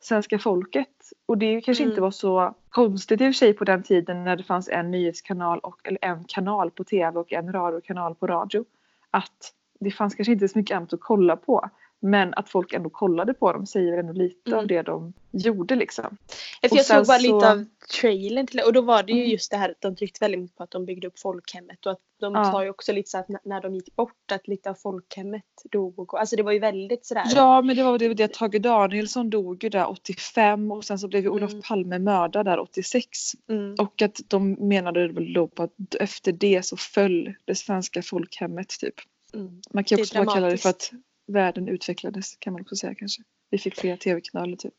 [0.00, 1.12] svenska folket.
[1.26, 1.90] Och det kanske Mm.
[1.92, 4.90] inte var så konstigt i och för sig på den tiden när det fanns en
[4.90, 8.64] nyhetskanal och, eller en kanal på tv och en radiokanal på radio.
[9.10, 11.70] Att det fanns kanske inte så mycket annat att kolla på.
[12.10, 14.58] Men att folk ändå kollade på dem säger ändå lite Mm.
[14.58, 16.16] av det de gjorde liksom.
[16.60, 17.64] Jag såg bara så- lite av
[18.00, 19.30] trailern till det och då var det ju Mm.
[19.30, 21.92] just det här att de tryckte väldigt mycket på att de byggde upp folkhemmet och
[21.92, 22.44] att de Ja.
[22.52, 25.42] sa ju också lite så att när de gick bort att lite av folkhemmet
[25.72, 27.22] dog och alltså det var ju väldigt sådär.
[27.34, 31.08] Ja men det var det, det Tage Danielsson dog ju där 85 och sen så
[31.08, 31.62] blev ju Olof Mm.
[31.62, 33.08] Palme mördad där 86.
[33.48, 33.74] Mm.
[33.78, 38.68] Och att de menade väl då på att efter det så föll det svenska folkhemmet
[38.80, 38.94] typ.
[39.34, 39.60] Mm.
[39.70, 40.90] Man kan är också bara kalla det för att
[41.26, 43.22] världen utvecklades kan man också säga kanske.
[43.50, 44.74] Vi fick fler tv-kanaler typ.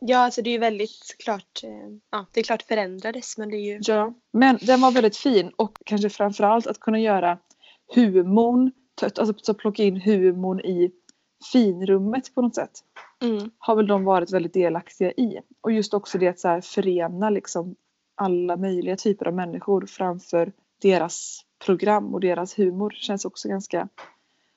[0.00, 1.70] Ja alltså det är ju väldigt klart, eh,
[2.10, 4.14] ja det är klart förändrades men det är ju Ja.
[4.32, 7.38] Men den var väldigt fin och kanske framförallt att kunna göra
[7.94, 10.90] humorn, alltså så plocka in humorn i
[11.52, 12.70] finrummet på något sätt.
[13.22, 13.50] mm.
[13.58, 15.40] Har väl de varit väldigt delaktiga i.
[15.60, 17.76] Och just också det att så här förena liksom
[18.14, 23.88] alla möjliga typer av människor framför deras program och deras humor känns också ganska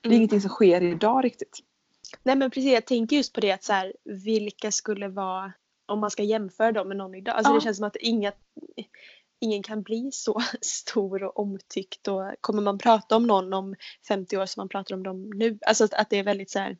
[0.05, 0.17] Det är Mm.
[0.17, 1.59] ingenting som sker idag riktigt.
[2.23, 3.93] Nej men precis, jag tänker just på det att så här,
[4.25, 5.53] vilka skulle vara,
[5.85, 7.35] om man ska jämföra dem med någon idag.
[7.35, 7.55] Alltså Ja.
[7.55, 8.31] det känns som att inga,
[9.39, 13.75] ingen kan bli så stor och omtyckt och kommer man prata om någon om
[14.07, 15.57] 50 år som man pratar om dem nu.
[15.65, 16.77] Alltså att, att det är väldigt så här,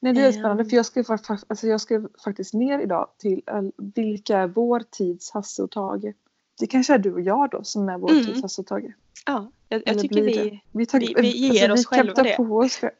[0.00, 0.32] Nej det är Ehm.
[0.32, 3.62] spännande för jag skrev, alltså jag skrev faktiskt ner idag till eh,
[3.94, 6.14] vilka är vår tids Hasse och Tage.
[6.58, 8.24] Det kanske är du och jag då som är vår Mm.
[8.24, 8.92] tids Hasse och Tage.
[9.26, 12.36] ja, jag, jag tycker vi, vi, tar, vi- vi ger oss vi själva det.
[12.36, 12.90] På oss det.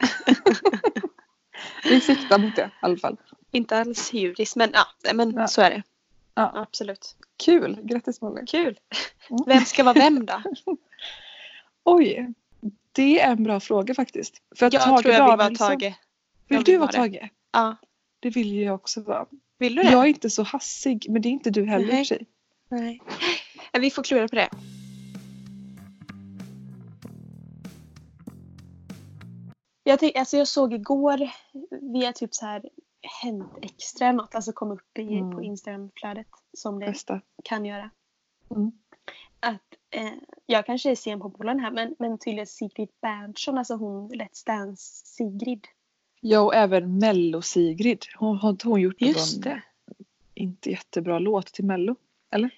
[1.85, 3.16] vi siktar mot det i alla fall.
[3.51, 5.49] inte alls hybris men ja, men Ja.
[5.49, 5.83] så är det.
[6.35, 6.53] Ja.
[6.55, 7.16] Absolut.
[7.45, 8.47] Kul, grattis Molly.
[8.47, 8.79] Kul.
[9.31, 9.42] Mm.
[9.47, 10.42] Vem ska vara vem då?
[11.85, 12.33] Oj,
[12.92, 14.35] det är en bra fråga faktiskt.
[14.57, 15.83] För att Jag Tage tror jag vill vara Tage.
[15.83, 15.95] Vill
[16.57, 16.97] Jag du vill vara det.
[16.97, 17.29] Tage?
[17.53, 17.77] Ja.
[18.21, 19.27] Det vill jag också vara.
[19.59, 19.90] Vill du det?
[19.90, 21.97] Jag är inte så hassig men det är inte du heller i Nej.
[21.99, 22.27] för sig.
[22.69, 23.01] Nej.
[23.81, 24.49] Vi får klura på det.
[29.85, 31.31] Jag, tänk, alltså jag såg igår
[31.93, 32.62] via typ så här
[33.23, 35.31] Hänt Extra något, alltså kom upp i, Mm.
[35.37, 37.21] på Instagramflödet som det Bästa.
[37.45, 37.91] kan göra.
[38.51, 38.73] Mm.
[39.41, 40.12] Att, eh,
[40.47, 44.47] jag kanske är sen på bollen här men, men tydligen Sigrid Berntsson, alltså hon Let's
[44.47, 45.67] Dance Sigrid.
[46.21, 48.05] Ja och även Mello-Sigrid.
[48.19, 49.62] Hon har inte hon gjort Just någon det.
[50.35, 51.97] inte jättebra låt till Mello?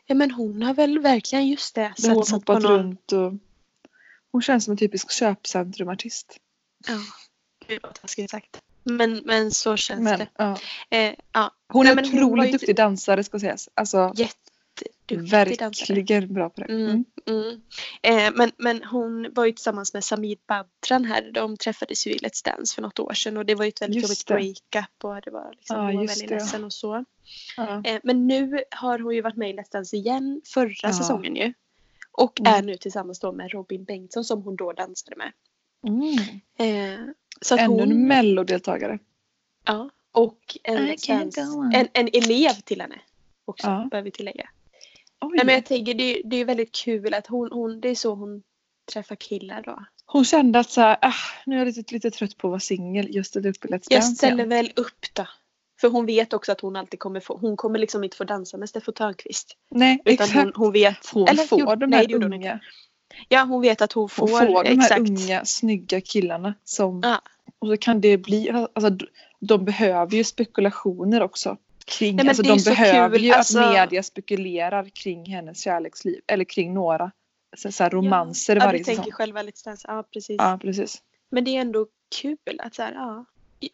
[0.06, 2.72] Ja men hon har väl verkligen just det hon har hoppat någon.
[2.78, 3.32] runt och
[4.32, 6.38] hon känns som en typisk köpcentrumartist.
[6.86, 6.98] Ja,
[7.68, 8.60] gud vad taskigt sagt.
[8.84, 10.28] Men, men så känns Men, det.
[10.36, 10.58] ja.
[10.90, 13.68] Eh, ja, Hon är hon otroligt var ju duktig dansare ska sägas.
[13.74, 15.18] Alltså jätteduktig
[15.58, 15.94] dansare.
[15.94, 16.66] verkligen bra på det.
[16.66, 17.44] Mm, Mm.
[17.44, 17.60] mm.
[18.02, 21.30] Eh, men, men hon var ju tillsammans med Samir Badran här.
[21.32, 23.82] De träffades ju i Let's Dance för något år sedan och det var ju ett
[23.82, 26.34] väldigt Just jobbigt breakup och det var liksom, Ja, hon var väldigt det.
[26.34, 27.04] ledsen och så.
[27.56, 27.82] Ja.
[27.84, 30.92] Eh, men nu har hon ju varit med i Let's Dance igen förra Ja.
[30.92, 31.52] säsongen ju.
[32.12, 32.54] Och Mm.
[32.54, 35.32] är nu tillsammans då med Robin Bengtsson som hon då dansade med.
[35.86, 36.12] Mm.
[36.58, 37.00] Eh,
[37.40, 38.98] så Ännu hon, en mellodeltagare.
[39.66, 40.88] ja, Och en,
[41.72, 43.00] en, en elev till henne
[43.44, 43.88] också, Ja.
[43.90, 44.48] behöver vi tillägga.
[45.20, 45.30] Oj.
[45.36, 48.14] Nej, men jag tänker det, det är väldigt kul att hon, hon, det är så
[48.14, 48.42] hon
[48.92, 49.84] träffar killar då.
[50.06, 51.12] Hon kände att så här, ah,
[51.46, 53.14] nu är jag lite, lite trött på att vara singel.
[53.14, 54.48] Jag ställer upp i Let's Jag ställer igen.
[54.48, 55.26] väl upp då.
[55.80, 58.56] För hon vet också att hon alltid kommer få, hon kommer liksom inte få dansa
[58.56, 59.56] med Steffo Törnqvist.
[59.70, 60.32] Nej Utan exakt.
[60.34, 61.10] hon, hon vet.
[61.12, 62.26] Hon eller, får gjorde- de nej, här inte.
[62.26, 62.60] unga,
[63.28, 65.00] Ja hon vet att hon får, hon får de här exakt.
[65.00, 67.20] unga snygga killarna som Ja.
[67.58, 69.06] och så kan det bli, alltså
[69.40, 71.56] de behöver ju spekulationer också.
[71.84, 76.44] Kring, Nej, alltså de behöver kul, ju alltså- att media spekulerar kring hennes kärleksliv eller
[76.44, 77.10] kring några
[77.56, 78.94] så, så här romanser ja, varje säsong.
[78.94, 79.84] tänker själva lite stans.
[79.88, 80.36] Ja precis.
[80.38, 81.02] Ja precis.
[81.30, 81.86] Men det är ändå
[82.20, 83.24] kul att så här, ja.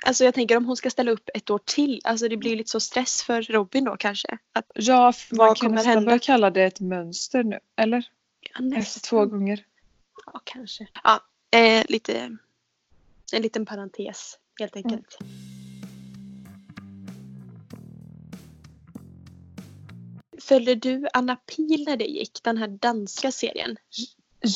[0.06, 2.00] Alltså jag tänker om hon ska ställa upp ett år till.
[2.04, 4.38] Alltså det blir lite så stress för Robin då kanske.
[4.52, 6.06] Att, Ja, man kan kommer nästan hända?
[6.06, 7.58] börja kalla det ett mönster nu.
[7.76, 8.08] Eller?
[8.54, 9.64] ja, Efter två gånger.
[10.26, 10.86] Ja kanske.
[11.04, 11.20] Ja,
[11.58, 12.36] eh, lite.
[13.32, 15.18] En liten parentes helt enkelt.
[20.40, 22.42] Följde du Anna Pil när det gick?
[22.42, 23.76] Den här danska serien?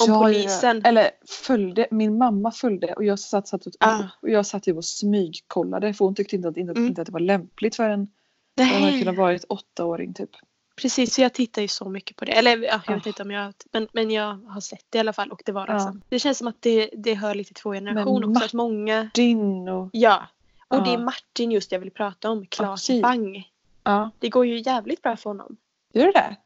[0.07, 0.81] Ja, polisen.
[0.85, 1.11] Ja, eller
[1.47, 4.03] följde, min mamma följde och jag satt, satt, och, Ah.
[4.23, 6.87] och jag satt ju och smygkollade för hon tyckte inte att, inte, Mm.
[6.87, 8.09] inte att det var lämpligt för en
[8.57, 8.99] hon hade Nej.
[9.03, 10.31] kunnat varit åttaåring typ.
[10.77, 12.33] Precis, så jag tittar ju så mycket på det.
[12.33, 13.09] Eller ja, jag vet Ah.
[13.09, 13.53] inte om jag...
[13.73, 15.31] Men, men jag har sett det i alla fall.
[15.33, 15.75] Och det var Ja.
[15.75, 16.03] liksom...
[16.09, 18.45] Det känns som att det, det hör lite till vår generation Men också.
[18.45, 19.11] Att många...
[19.15, 20.23] Din och Ja.
[20.69, 20.81] Och Ja.
[20.85, 22.47] det är Martin just jag vill prata om.
[22.61, 23.03] Okej.
[23.03, 23.51] Bang.
[23.85, 24.11] ja.
[24.19, 25.57] Det går ju jävligt bra för honom.
[25.93, 26.37] Gör det?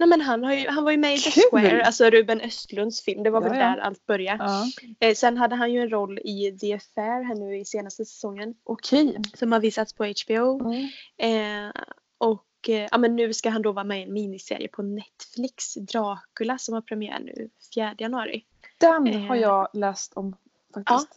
[0.00, 1.40] Nej men han, har ju, han var ju med i The!
[1.50, 3.22] Square, alltså Ruben Östlunds film.
[3.22, 3.64] Det var Ja, väl ja.
[3.64, 4.44] där allt började.
[4.44, 4.64] Ja.
[5.08, 8.54] Eh, sen hade han ju en roll i The Affair här nu i senaste säsongen.
[8.64, 9.18] Okej.
[9.34, 10.60] Som har visats på HBO.
[10.70, 11.66] Mm.
[11.66, 11.72] Eh,
[12.18, 15.74] och eh, ja, men nu ska han då vara med i en miniserie på Netflix,
[15.74, 18.44] Dracula, som har premiär nu 4 januari.
[18.78, 19.20] Den Eh.
[19.20, 20.36] har jag läst om
[20.74, 21.08] faktiskt.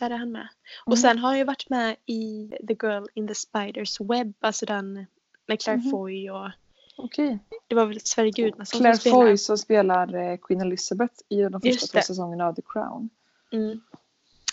[0.00, 0.40] Där är han med.
[0.40, 0.50] Mm.
[0.86, 4.66] Och sen har han ju varit med i The Girl in the Spiders Web, alltså
[4.66, 5.06] den
[5.46, 5.90] med Claire Mhm.
[5.90, 6.50] Foy och
[6.98, 7.38] Okej.
[7.68, 8.98] det var väl Sverige Claire som spelade.
[8.98, 13.10] Foy som spelar eh, Queen Elizabeth i de första två säsongerna av The Crown.
[13.52, 13.80] Mm.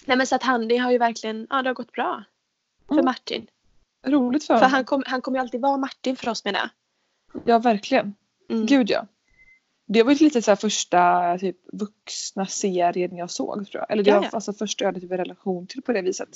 [0.06, 2.24] Nej men så att han, det har ju verkligen, ja det har gått bra.
[2.88, 3.06] För Mm.
[3.06, 3.48] Martin.
[4.08, 4.72] Roligt för För honom.
[4.72, 6.70] han, kom, han kommer ju alltid vara Martin för oss menar jag.
[7.46, 8.16] Ja verkligen.
[8.50, 8.66] Mm.
[8.66, 9.08] Gud ja.
[9.88, 13.92] Det var ju lite så första typ, vuxna serien jag såg tror jag.
[13.92, 16.30] Eller det Ja, var alltså första jag hade typ en relation till på det viset.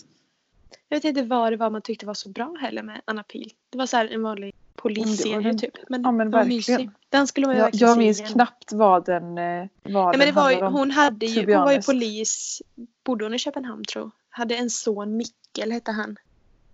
[0.90, 3.54] Jag vet inte vad det var man tyckte var så bra heller med Anna Pil.
[3.70, 5.74] Det var så här en vanlig polisserie typ.
[5.90, 6.92] Men, ja, men verkligen.
[7.10, 8.32] Den skulle ju Jag, jag minns igen.
[8.32, 9.38] knappt vad den, vad
[9.84, 12.62] Nej, men det var ju, hon hade ju, hon var ju polis,
[13.04, 14.12] bodde hon i Köpenhamn tror.
[14.30, 16.18] Hade en son, Mikkel hette han.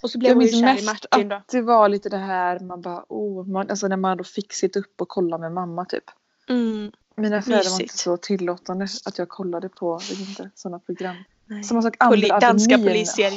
[0.02, 2.82] Och så blev Jag hon minns mest Martin att det var lite det här man
[2.82, 6.04] bara oh, man, alltså när man då fick sitta upp och kolla med mamma typ.
[6.50, 11.16] Mm, Mina föräldrar var inte så tillåtande att jag kollade på inte, sådana program.
[11.46, 11.64] Nej.
[11.64, 12.78] Som sagt Poli- danska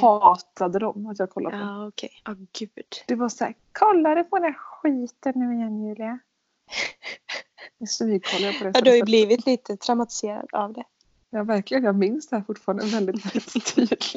[0.01, 1.63] hatade dem att jag kollade på.
[1.63, 2.71] Ja okej, ja gud.
[3.07, 6.19] Det var såhär, kolla du på den här skiten nu igen Julia.
[7.79, 10.85] Jag smygkollade jag på det Ja, du har ju blivit lite traumatiserad av det.
[11.31, 14.15] Ja verkligen, jag minns det här fortfarande väldigt, väldigt tydligt.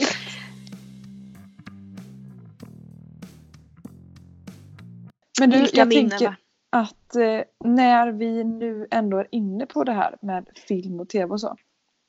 [5.40, 6.36] Men du, Vilka jag minnen tänker va?
[6.70, 11.32] att eh, när vi nu ändå är inne på det här med film och tv
[11.34, 11.56] och så.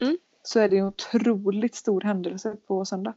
[0.02, 0.16] Mm.
[0.42, 3.14] Så är det en otroligt stor händelse på söndag.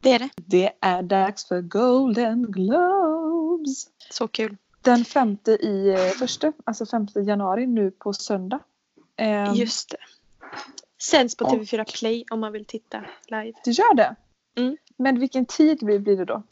[0.00, 0.28] Det är det.
[0.36, 3.86] Det är dags för Golden Globes.
[4.10, 4.56] Så kul.
[4.82, 8.60] Den femte i eh, första, alltså femte januari nu på söndag.
[9.16, 9.96] Ehm, Just det.
[11.02, 13.52] Sänds på och- TV4 Play om man vill titta live.
[13.64, 14.16] Det gör det?
[14.56, 14.76] Mm.
[14.96, 16.42] Men vilken tid blir, det då?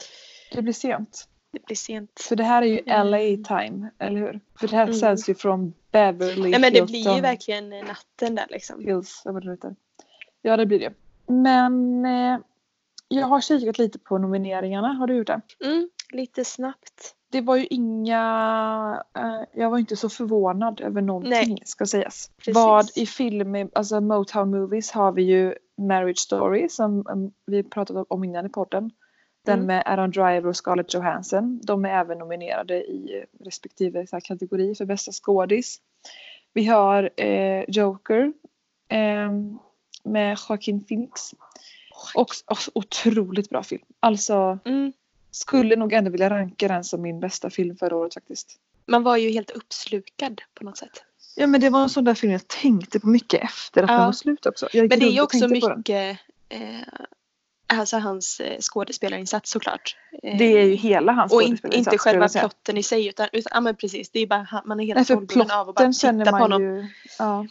[0.51, 1.27] Det blir sent.
[1.51, 2.19] Det blir sent.
[2.29, 3.07] För det här är ju Mm.
[3.07, 4.39] LA time, eller hur?
[4.59, 4.95] För det här Mm.
[4.95, 8.79] sänds ju från Beverly Nej men det Hilton blir ju verkligen natten där liksom.
[8.81, 9.21] Hills.
[9.25, 9.75] vad det heter.
[10.45, 10.93] Ja, det blir det.
[11.33, 12.39] Men eh,
[13.07, 14.87] jag har kikat lite på nomineringarna.
[14.87, 15.41] Har du gjort det?
[15.65, 17.15] Mm, lite snabbt.
[17.31, 19.03] Det var ju inga...
[19.17, 21.61] Eh, jag var inte så förvånad över någonting Nej.
[21.65, 22.31] ska sägas.
[22.37, 22.55] Precis.
[22.55, 28.05] Vad i film, alltså Motown Movies har vi ju Marriage Story som um, vi pratat
[28.09, 28.91] om innan i podden.
[29.45, 29.65] Den Mm.
[29.67, 31.59] med Aaron Driver och Scarlett Johansson.
[31.63, 35.77] De är även nominerade i respektive så här, kategori för bästa skådis.
[36.53, 38.33] Vi har eh, Joker
[38.89, 39.31] eh,
[40.03, 41.21] med Joaquin Phoenix.
[42.15, 43.81] Och, och otroligt bra film.
[43.99, 44.93] Alltså Mm.
[45.31, 48.59] skulle nog ändå vilja ranka den som min bästa film förra året faktiskt.
[48.85, 51.03] Man var ju helt uppslukad på något sätt.
[51.35, 53.95] Ja men det var en sån där film jag tänkte på mycket efter att Ja.
[53.97, 54.67] den var slut också.
[54.73, 56.17] Men det är ju och också mycket
[56.49, 56.59] eh,
[57.67, 59.95] alltså hans eh, skådespelarinsats såklart.
[60.23, 63.07] Eh, Det är ju hela hans och in, skådespelarinsats, inte skulle själva plotten i sig
[63.07, 65.69] utan, utan ja men precis det är bara man är Nej helt för sålbunden av
[65.69, 66.61] att bara titta på honom.
[66.63, 66.87] ju.
[67.19, 67.47] Ja.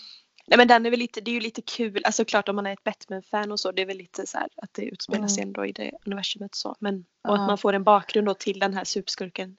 [0.47, 2.67] Nej men den är väl lite, det är ju lite kul, alltså klart om man
[2.67, 5.43] är ett Batman-fan och så, det är väl lite så här att det utspelar sig
[5.43, 5.49] Mm.
[5.49, 6.77] ändå i det universumet så.
[6.79, 9.57] Men, och att man får en bakgrund då till den här superskurken.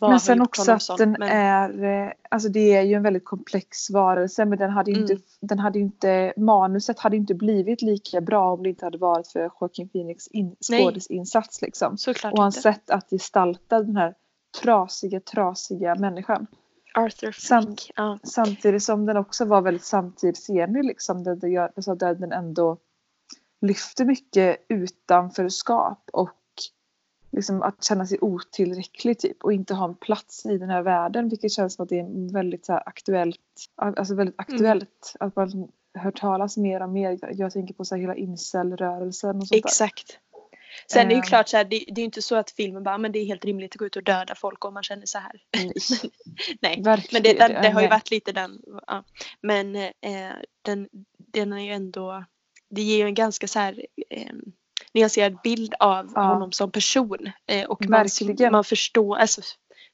[0.00, 3.24] Men sen också att sån, den men- är, eh, alltså det är ju en väldigt
[3.24, 5.22] komplex varelse men den hade ju inte, Mm.
[5.40, 9.50] den hade inte, manuset hade inte blivit lika bra om det inte hade varit för
[9.60, 11.98] Joaquin Phoenix in, skådisinsats liksom.
[11.98, 12.72] Såklart Och hans inte.
[12.72, 14.14] sätt att gestalta den här
[14.62, 16.46] trasiga, trasiga människan.
[16.94, 17.76] Arthur Sam-.
[17.96, 18.18] Ja.
[18.22, 21.24] Samtidigt som den också var väldigt samtidsenlig liksom.
[21.24, 22.78] Där, gör, alltså där den ändå
[23.60, 26.30] lyfter mycket utanförskap och
[27.30, 31.28] liksom att känna sig otillräcklig typ och inte ha en plats i den här världen
[31.28, 33.40] vilket känns som att det är väldigt så här, aktuellt.
[33.76, 35.16] Alltså väldigt aktuellt.
[35.20, 37.18] Att man hör talas mer och mer.
[37.32, 39.68] Jag, tänker på så här, hela incel-rörelsen och sånt där.
[40.92, 41.22] Sen är det ju Ehm.
[41.22, 43.24] klart så här, det, det är ju inte så att filmen bara, men det är
[43.24, 45.32] helt rimligt att gå ut och döda folk om man känner så här.
[46.60, 47.04] Nej, verkligen.
[47.12, 48.60] Men det, den, det har ju varit lite den.
[48.86, 49.04] Ja.
[49.40, 49.90] Men eh,
[50.62, 52.24] den, den är ju ändå,
[52.70, 54.32] det ger ju en ganska så här eh,
[54.94, 56.22] nyanserad bild av Ja.
[56.22, 57.30] honom som person.
[57.46, 58.52] Eh, och man, Verkligen.
[58.52, 59.40] man förstår, alltså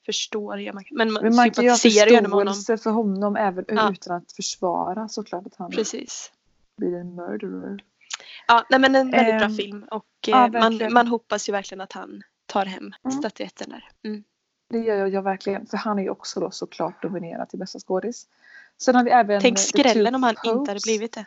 [0.07, 3.93] förstår ja, man, men man, Men man kan ju ha förståelse för honom även Ja.
[3.93, 6.33] utan att försvara såklart att han Precis.
[6.77, 7.85] blir en murderer.
[8.51, 11.53] Ja, nej, men en väldigt bra Ehm, film och ja, eh, man, man hoppas ju
[11.53, 13.19] verkligen att han tar hem Mm.
[13.19, 13.89] statyetten där.
[14.05, 14.25] Mm.
[14.71, 15.67] Det gör jag, jag verkligen.
[15.67, 18.27] För han är ju också då såklart nominerad till bästa skådis.
[18.79, 21.25] Sen har vi även Tänk eh, skrällen om han inte hade blivit det.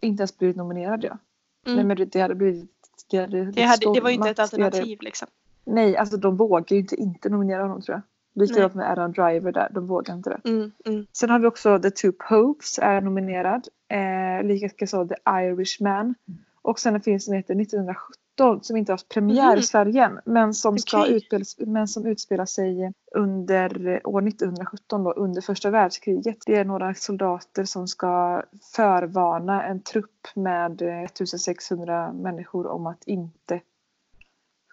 [0.00, 1.18] Inte ens blivit nominerad ja.
[1.66, 1.76] Mm.
[1.76, 2.70] Nej men det, hade blivit...
[3.10, 4.36] Det, hade Det, hade, det var ju inte ett.
[4.36, 5.28] Det hade- alternativ liksom.
[5.64, 8.02] Nej alltså de vågar ju inte inte nominera honom tror jag.
[8.42, 10.48] Likadant med Adam Driver där, de vågar inte det.
[10.50, 11.06] Mm, mm.
[11.12, 13.68] Sen har vi också The Two Popes är nominerad.
[13.88, 16.14] Eh, Likaså The Irishman.
[16.62, 19.58] Och sen finns som heter 1917 som inte har haft premiär Mhm.
[19.58, 25.04] i Sverige än, men som, ska utspelas, men som utspelar sig under eh, år 1917
[25.04, 26.36] då, under första världskriget.
[26.46, 28.42] Det är några soldater som ska
[28.76, 33.60] förvarna en trupp med eh, 1600 människor om att inte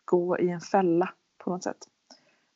[0.06, 1.10] gå i en fälla
[1.44, 1.78] på något sätt.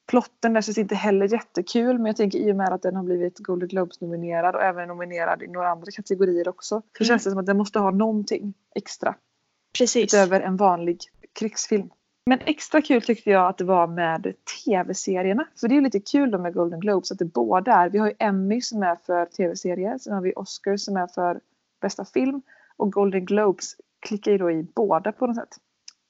[0.07, 3.03] Plotten där känns inte heller jättekul men jag tänker i och med att den har
[3.03, 7.07] blivit Golden Globes nominerad och även nominerad i några andra kategorier också så Mm.
[7.07, 9.15] känns det som att den måste ha någonting extra
[9.77, 10.13] Precis.
[10.13, 10.99] utöver en vanlig
[11.39, 11.89] krigsfilm.
[12.25, 14.33] Men extra kul tyckte jag att det var med
[14.65, 15.47] tv-serierna.
[15.59, 17.89] För det är ju lite kul då med Golden Globes att det båda är.
[17.89, 19.97] Vi har ju Emmy som är för tv-serier.
[19.97, 21.39] Sen har vi Oscar som är för
[21.81, 22.41] bästa film.
[22.77, 25.57] Och Golden Globes klickar ju då i båda på något sätt.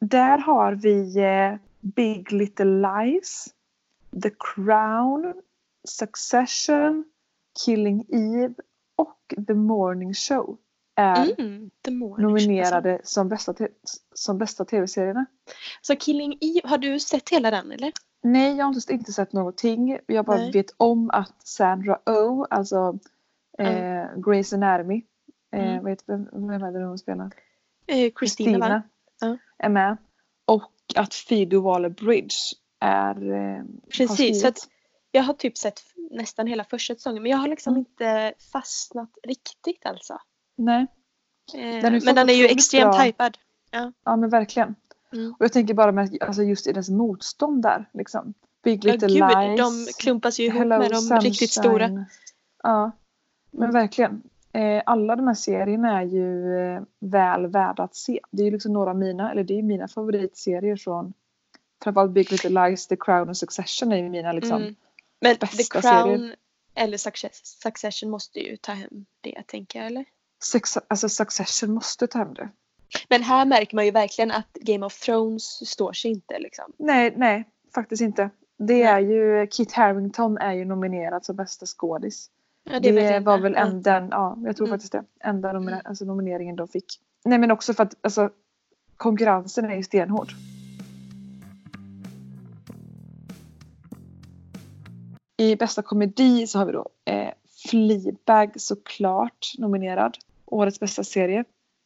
[0.02, 3.46] Där har vi eh, Big Little Lies,
[4.22, 5.34] The Crown,
[5.88, 7.06] Succession,
[7.66, 8.54] Killing Eve
[8.96, 10.58] och The Morning Show
[10.96, 13.56] är Mm, Morning nominerade som bästa,
[14.14, 15.26] som bästa tv-serierna.
[15.82, 17.92] Så Killing Eve, har du sett hela den eller?
[18.24, 20.00] Nej, jag har inte, sett någonting.
[20.08, 20.52] Jag bara Nej.
[20.52, 23.00] vet om att Sandra Oh, alltså
[23.58, 23.66] eh,
[24.16, 25.04] Grey's Anatomy,
[25.52, 25.86] eh, Mm.
[25.86, 27.32] vet, vem, vem är det hon spelar?
[27.88, 28.84] Eh, Christina?
[29.22, 29.38] Ja.
[29.58, 29.98] är med.
[30.46, 33.64] Och att Phoebe Waller-Bridge är eh,
[33.98, 34.58] Precis, så att
[35.12, 37.80] jag har typ sett nästan hela första säsongen men jag har liksom Mm.
[37.90, 40.18] inte fastnat riktigt alltså.
[40.56, 40.88] Nej,
[41.54, 43.38] Eh, ju men den är ju extremt bra- hypad.
[44.04, 44.76] ja men verkligen.
[45.14, 45.32] Mm.
[45.32, 48.34] Och jag tänker bara med alltså just i dess motstånd där liksom.
[48.64, 49.60] Big Ja, Little gud, Lies.
[49.60, 51.88] de klumpas ju ihop Hello med de riktigt stora.
[51.88, 52.06] Sunshine.
[52.64, 52.92] Ja,
[53.52, 53.74] men Mm.
[53.74, 54.24] verkligen.
[54.54, 56.46] Eh, alla de här serierna är ju
[57.00, 58.20] väl värda att se.
[58.32, 61.14] Det är ju liksom några av mina, eller det är mina favoritserier från
[61.84, 64.62] framförallt Big Little Lies, The Crown och Succession är ju mina liksom.
[64.62, 64.76] Mm.
[65.22, 66.36] Men The bästa Crown serier.
[66.76, 70.06] eller Success, Succession måste ju ta hem det tänker jag eller?
[70.44, 72.50] Sex, alltså Succession måste ta hem det.
[73.10, 76.74] Men här märker man ju verkligen att Game of Thrones står sig inte liksom.
[76.78, 77.44] Nej, nej,
[77.76, 78.30] faktiskt inte.
[78.58, 82.30] Det är ju, Kit Harington är ju nominerad som bästa skådis.
[82.64, 83.44] Ja, Det, verkligen var det.
[83.44, 84.76] väl en, den, ja jag tror Mm.
[84.76, 85.04] faktiskt det.
[85.20, 86.86] Enda nomina- alltså nomineringen de fick.
[87.26, 88.30] Nej men också för att alltså,
[88.98, 90.32] konkurrensen är ju stenhård.
[95.44, 97.30] I bästa komedi så har vi då eh,
[97.70, 100.18] Fleabag såklart nominerad.
[100.46, 101.44] Årets bästa serie.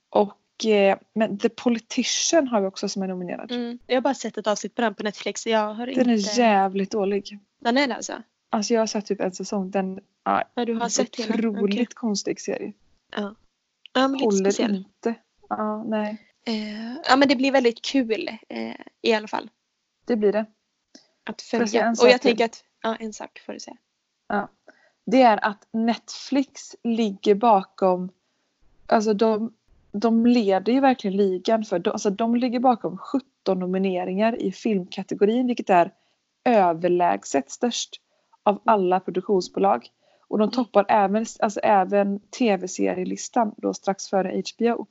[0.09, 3.51] Och eh, men The Politician har vi också som är nominerad.
[3.51, 3.79] Mm.
[3.87, 5.47] Jag har bara sett ett avsnitt på den på Netflix.
[5.47, 6.31] Jag har Den inte...
[6.31, 7.39] är jävligt dålig.
[7.59, 8.13] Den är det alltså?
[8.49, 9.71] Alltså jag har sett typ en säsong.
[9.71, 11.85] Den är Ja, du har sett otroligt Okej.
[11.85, 12.73] konstig serie.
[13.15, 13.35] Ja.
[13.93, 14.75] ja, men Håller speciell.
[14.75, 15.15] inte.
[15.49, 16.17] Ja, nej.
[16.47, 19.49] Eh, ja, men det blir väldigt kul eh, i alla fall.
[20.05, 20.45] Det blir det.
[21.29, 21.95] Att följa.
[22.01, 23.77] Och jag tänker att, ja en sak får du säga.
[25.05, 28.09] Det är att Netflix ligger bakom,
[28.85, 29.53] alltså de,
[29.91, 35.47] de leder ju verkligen ligan för, de, alltså de ligger bakom 17 nomineringar i filmkategorin
[35.47, 35.91] vilket är
[36.43, 38.01] överlägset störst
[38.43, 39.89] av alla produktionsbolag.
[40.27, 44.85] Och de toppar även, alltså även tv-serielistan då strax före HBO.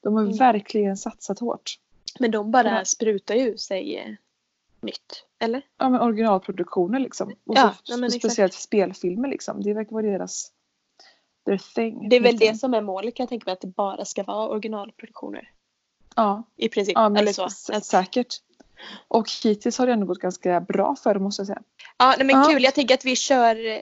[0.00, 0.36] De har Mm.
[0.36, 1.78] verkligen satsat hårt.
[2.18, 2.84] Men de bara Ja.
[2.84, 4.18] sprutar ju sig
[4.82, 5.24] nytt.
[5.40, 5.62] Eller?
[5.78, 7.28] Ja men originalproduktioner liksom.
[7.28, 9.62] Och Ja, så, men speciellt spelfilmer liksom.
[9.62, 10.52] Det verkar vara deras
[11.46, 12.08] their thing.
[12.08, 13.52] Det är väl det som är målet kan jag tänka mig.
[13.52, 15.50] Att det bara ska vara originalproduktioner.
[16.16, 16.92] Ja, I princip.
[16.94, 17.44] ja Eller så.
[17.72, 18.34] Att, säkert.
[19.08, 21.62] Och hittills har det ändå gått ganska bra för dem måste jag säga.
[21.98, 22.48] ja, nej, men Ja.
[22.50, 22.62] kul.
[22.62, 23.66] Jag tänker att vi kör.
[23.66, 23.80] eh,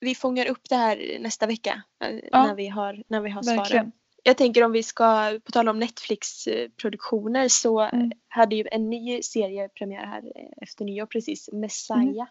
[0.00, 1.82] Vi fångar upp det här nästa vecka.
[2.04, 2.46] eh, Ja.
[2.46, 3.58] När vi har, när vi har svaren.
[3.58, 3.92] Verkligen.
[4.26, 8.10] Jag tänker om vi ska, på tal om Netflix-produktioner så Mm.
[8.28, 12.02] hade ju en ny serie premiär här eh, efter nyår precis, Messiah.
[12.02, 12.26] Mm.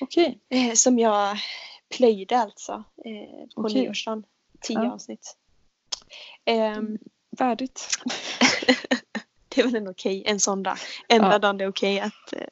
[0.00, 0.38] Okej.
[0.48, 1.36] Eh, som jag
[1.96, 2.72] plöjde alltså
[3.04, 3.82] eh, på Okej.
[3.82, 4.24] nyårsdagen.
[4.60, 4.92] Tio Ja.
[4.92, 5.36] avsnitt.
[6.44, 6.98] Ehm,
[7.38, 7.88] Värdigt.
[9.48, 10.76] det är väl en okej, en sån dag.
[11.08, 11.38] Enda Ja.
[11.38, 12.46] dagen det är okej att eh,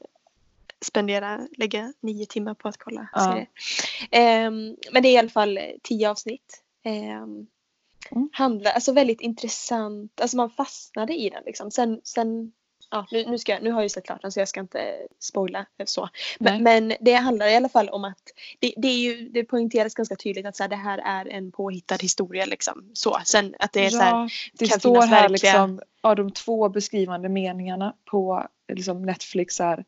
[0.81, 3.47] spendera, lägga nio timmar på att kolla Ja.
[4.11, 6.63] Ehm, men det är i alla fall tio avsnitt.
[6.85, 7.47] Ehm,
[8.11, 8.29] Mm.
[8.33, 11.71] handlar, alltså väldigt intressant, alltså man fastnade i den liksom.
[11.71, 12.53] Sen, sen
[12.91, 14.97] ja, nu, nu, ska nu har jag ju sett klart den så jag ska inte
[15.19, 16.09] spoila så.
[16.39, 18.23] Men, men det handlar i alla fall om att
[18.59, 21.53] det, det, är ju, det poängteras ganska tydligt att så här, det här är en
[21.53, 22.91] påhittad historia liksom.
[22.93, 23.19] Så.
[23.25, 26.31] Sen att det är så här, ja, det kan står här verkliga- liksom av de
[26.31, 29.85] två beskrivande meningarna på liksom Netflix här,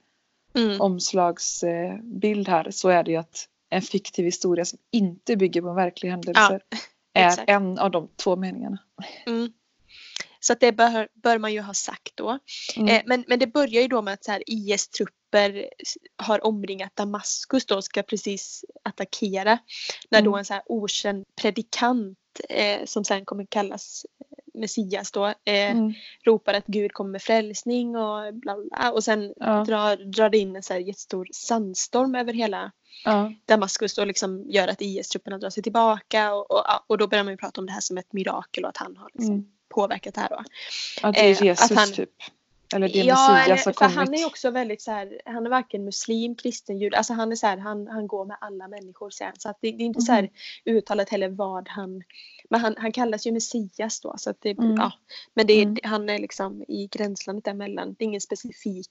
[0.55, 5.69] mm, omslagsbild här så är det ju att en fiktiv historia som inte bygger på
[5.69, 6.61] en verklig händelse
[7.13, 7.51] är exakt.
[7.51, 8.79] en av de två meningarna.
[9.27, 9.53] Mm.
[10.41, 12.39] Så att det bör, bör man ju ha sagt då.
[12.77, 12.89] Mm.
[12.89, 15.69] Eh, men, men det börjar ju då med att så här, IS-trupper
[16.17, 19.59] har omringat Damaskus då och ska precis attackera.
[20.11, 20.39] När då Mm.
[20.39, 24.07] en så här okänd predikant eh, som sen kommer kallas
[24.55, 25.93] Messias då eh, Mm.
[26.25, 28.91] ropar att Gud kommer med frälsning och bla bla.
[28.93, 32.73] Och sen Ja, drar, drar det in en så här jättestor sandstorm över hela
[33.05, 37.25] ja, Damaskus och liksom gör att IS-trupperna drar sig tillbaka och, och, och då börjar
[37.25, 39.47] man ju prata om det här som ett mirakel och att han har liksom mm.
[39.75, 40.43] påverkat det här då.
[41.09, 42.11] Att det är Eh, Jesus att han- typ.
[42.75, 43.95] Eller det Ja, Messias har kommit.
[43.97, 47.37] han är också väldigt så här, han är varken muslim, kristen, jude, alltså han är
[47.37, 49.33] så här, han, han går med alla människor sen.
[49.39, 50.77] Så att det, det är inte så här Mhm.
[50.77, 52.03] uttalat heller vad han,
[52.51, 54.75] men han, han kallas ju Messias då så att det, Mm.
[54.77, 54.93] ja.
[55.35, 55.77] Men det, Mm.
[55.83, 58.91] han är liksom i gränslandet däremellan, det är ingen specifik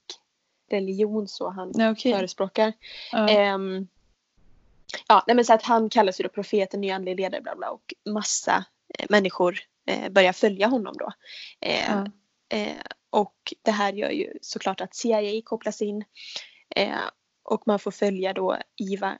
[0.70, 2.12] religion så han Nej, okej.
[2.12, 2.72] förespråkar.
[3.12, 3.28] Ja.
[3.28, 3.88] Ehm,
[5.08, 7.70] ja, nej men så att han kallas ju då profeten, ny andlig ledare bla bla
[7.70, 8.64] och massa
[8.98, 11.12] eh, människor eh, börjar följa honom då.
[11.60, 12.06] Eh, Ja.
[12.56, 12.76] eh,
[13.12, 16.04] och det här gör ju såklart att CIA kopplas in
[16.76, 16.96] eh,
[17.42, 19.18] och man får följa då Eva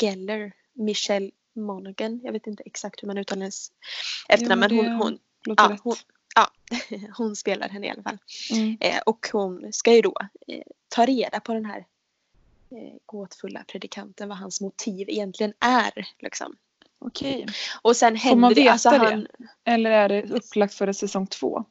[0.00, 3.72] Geller, Michelle Monaghan, jag vet inte exakt hur man uttalar hennes
[4.28, 5.96] efternamn men hon, hon, ja, hon,
[6.34, 6.50] ja,
[7.16, 8.18] hon spelar henne i alla fall.
[8.52, 8.76] Mm.
[8.80, 10.14] Eh, och hon ska ju då
[10.46, 11.78] eh, ta reda på den här
[12.70, 16.08] eh, gåtfulla predikanten, vad hans motiv egentligen är.
[16.18, 16.56] Liksom.
[16.98, 17.46] Okej.
[17.82, 18.96] Och sen Får man händer det, veta alltså det?
[18.96, 19.26] han,
[19.64, 21.64] Eller är det upplagt för säsong två?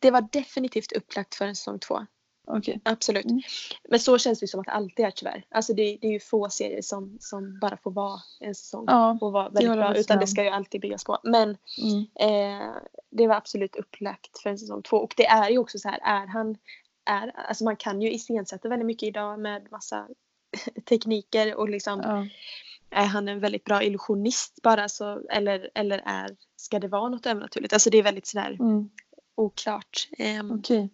[0.00, 2.06] Det var definitivt upplagt för en säsong två.
[2.46, 2.80] Okej.
[2.84, 3.24] Absolut.
[3.24, 3.40] Mm.
[3.88, 5.44] Men så känns det som att det alltid är tyvärr.
[5.50, 9.18] Alltså det, det är ju få serier som, som bara får vara en säsong Ja.
[9.20, 9.96] och vara väldigt bra.
[9.96, 11.18] Utan det ska ju alltid byggas på.
[11.22, 12.06] Men Mm.
[12.60, 12.68] eh,
[13.10, 14.96] det var absolut upplagt för en säsong två.
[14.96, 16.56] Och det är ju också så här, är han
[17.04, 20.08] är, alltså man kan ju iscensätta väldigt mycket idag med massa
[20.88, 22.26] tekniker och liksom Ja.
[22.90, 27.26] är han en väldigt bra illusionist bara så eller, eller är, ska det vara något
[27.26, 27.72] övernaturligt?
[27.72, 28.90] Alltså det är väldigt sådär Mm.
[29.42, 30.08] Oklart.
[30.18, 30.88] Ehm, Okej.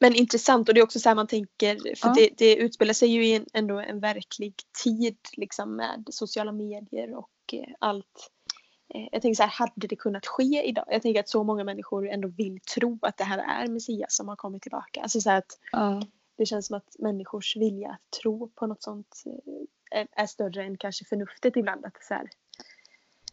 [0.00, 2.14] Men intressant och det är också så här man tänker, för Ja.
[2.16, 4.54] det, det utspelar sig ju i en, ändå en verklig
[4.84, 8.30] tid liksom med sociala medier och eh, allt.
[8.94, 10.84] Eh, jag tänker så här, hade det kunnat ske idag?
[10.88, 14.28] Jag tänker att så många människor ändå vill tro att det här är Messias som
[14.28, 15.02] har kommit tillbaka.
[15.02, 16.02] Alltså så att Ja.
[16.36, 20.64] det känns som att människors vilja att tro på något sånt eh, är, är större
[20.64, 21.84] än kanske förnuftet ibland.
[21.84, 22.30] Att så här,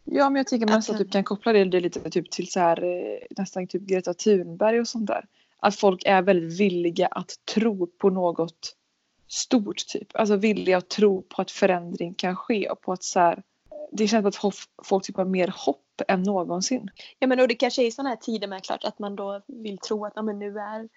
[0.06, 2.52] Ja men jag tänker man Att nästan typ kan koppla det, det lite typ till
[2.52, 5.26] så här, eh, nästan typ Greta Thunberg och sånt där.
[5.60, 8.76] Att folk är väldigt villiga att tro på något
[9.28, 10.08] stort typ.
[10.14, 13.44] Alltså villiga att tro på att förändring kan ske och på att så här,
[13.92, 16.90] det känns som att folk typ har mer hopp än någonsin.
[17.20, 19.42] Ja men och det kanske är i sådana här tider med klart att man då
[19.48, 20.90] vill tro att ja, men nu är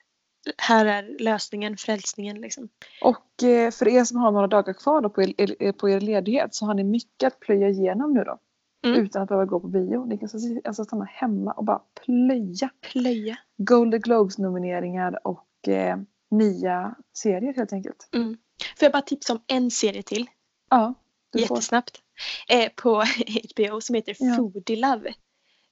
[0.57, 2.69] här är lösningen, frälsningen liksom.
[3.03, 6.01] Och eh, för er som har några dagar kvar då på, er, er, på er
[6.01, 8.39] ledighet så har ni mycket att plöja igenom nu då.
[8.87, 9.01] Mm.
[9.01, 10.05] Utan att behöva gå på bio.
[10.07, 12.71] Ni kan alltså, alltså stanna hemma och bara plöja.
[12.93, 13.39] Plöja.
[13.57, 15.97] Golden Globes nomineringar och eh,
[16.31, 18.09] nya serier helt enkelt.
[18.15, 18.37] Mm.
[18.77, 20.27] Får jag bara tipsa om en serie till?
[20.71, 20.95] Ja,
[21.33, 21.57] du får.
[21.57, 22.01] Jättesnabbt.
[22.49, 23.05] Eh, på
[23.55, 24.37] HBO som heter Ja.
[24.37, 25.09] Foodie Love.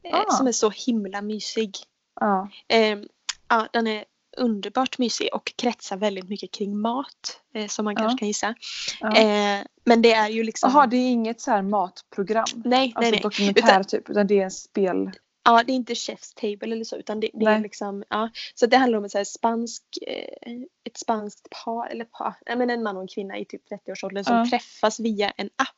[0.02, 0.30] Eh, Ah.
[0.30, 1.70] Som är så himla mysig.
[2.20, 2.98] Ja, Eh,
[3.48, 4.04] ja, den är
[4.36, 7.40] underbart mysig och kretsar väldigt mycket kring mat.
[7.54, 8.00] Eh, som man Ja.
[8.00, 8.54] kanske kan gissa.
[9.00, 9.16] Ja.
[9.16, 10.70] Eh, men det är ju liksom...
[10.74, 12.44] Jaha, det är inget så här matprogram?
[12.64, 13.20] nej, Alltså nej, nej.
[13.20, 15.10] dokumentär Utan- typ, utan det är en spel...
[15.48, 18.30] Ja, det är inte Chef's Table eller så utan det, det är liksom, ja.
[18.54, 20.52] Så det handlar om ett så spansk, eh,
[20.86, 24.24] ett spanskt par, eller par, nej men en man och en kvinna i typ 30-årsåldern
[24.24, 24.46] som Ja.
[24.50, 25.68] träffas via en app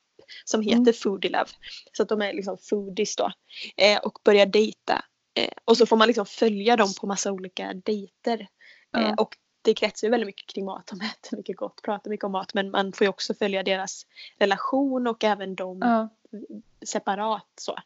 [0.45, 0.93] som heter Mm.
[0.95, 1.51] Foodie Love.
[1.93, 3.33] Så att de är liksom foodies då.
[3.77, 5.05] Eh, och börjar dejta.
[5.39, 8.49] Eh, och så får man liksom följa dem på massa olika dejter.
[8.97, 10.86] Eh, och det kretsar ju väldigt mycket kring mat.
[10.86, 12.55] De äter mycket gott, pratar mycket om mat.
[12.55, 14.07] Men man får ju också följa deras
[14.39, 16.09] relation och även dem
[16.86, 17.47] separat.
[17.61, 17.76] Så.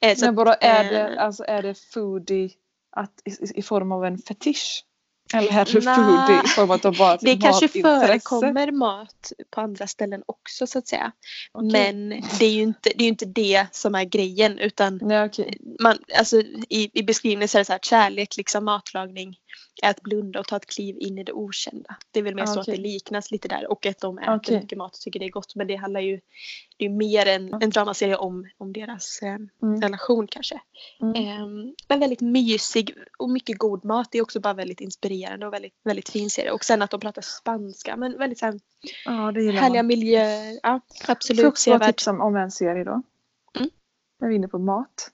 [0.00, 2.50] Eh, så Men vadå, är eh, det, alltså, är det foodie
[2.90, 4.84] att, i, i form av en fetisch?
[5.32, 10.78] Eller foodie i form av bara Det kanske förekommer mat på andra ställen också så
[10.78, 11.12] att säga.
[11.52, 11.70] Okej.
[11.72, 12.08] Men
[12.38, 15.58] det är ju inte det, är inte det som är grejen utan Nej okej.
[15.80, 19.36] man, alltså, i, i beskrivningen så är det så här kärlek, liksom matlagning
[19.82, 21.96] är att blunda och ta ett kliv in i det okända.
[22.10, 24.36] Det är väl mer Ah, så att det liknas lite där och att de äter
[24.36, 24.60] Okej.
[24.60, 25.54] mycket mat och tycker det är gott.
[25.54, 26.20] Men det handlar ju
[26.76, 29.80] det är mer en, en dramaserie om, om deras eh, Mm.
[29.80, 30.60] relation kanske.
[31.00, 31.14] Mm.
[31.16, 34.08] Ehm, men väldigt mysig och mycket god mat.
[34.12, 36.50] Det är också bara väldigt inspirerande och väldigt, väldigt fin serie.
[36.50, 38.52] Och sen att de pratar spanska men väldigt så här,
[39.40, 39.86] gillar härliga man.
[39.86, 40.58] miljöer.
[40.62, 41.86] Ja, absolut bara sevärd.
[41.96, 43.02] tipsa om, om en serie då?
[43.58, 43.70] Mm.
[44.20, 45.10] Jag är inne på mat.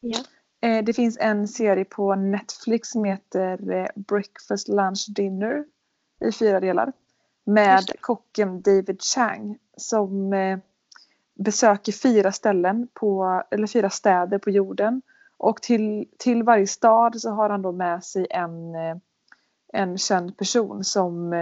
[0.00, 0.18] Ja.
[0.60, 5.64] Eh, det finns en serie på Netflix som heter eh, Breakfast, Lunch, Dinner
[6.20, 6.92] i fyra delar.
[7.44, 10.58] Med kocken David Chang som eh,
[11.34, 15.02] besöker fyra ställen på, eller fyra städer på jorden.
[15.36, 18.74] Och till, till varje stad så har han då med sig en,
[19.72, 21.32] en känd person som,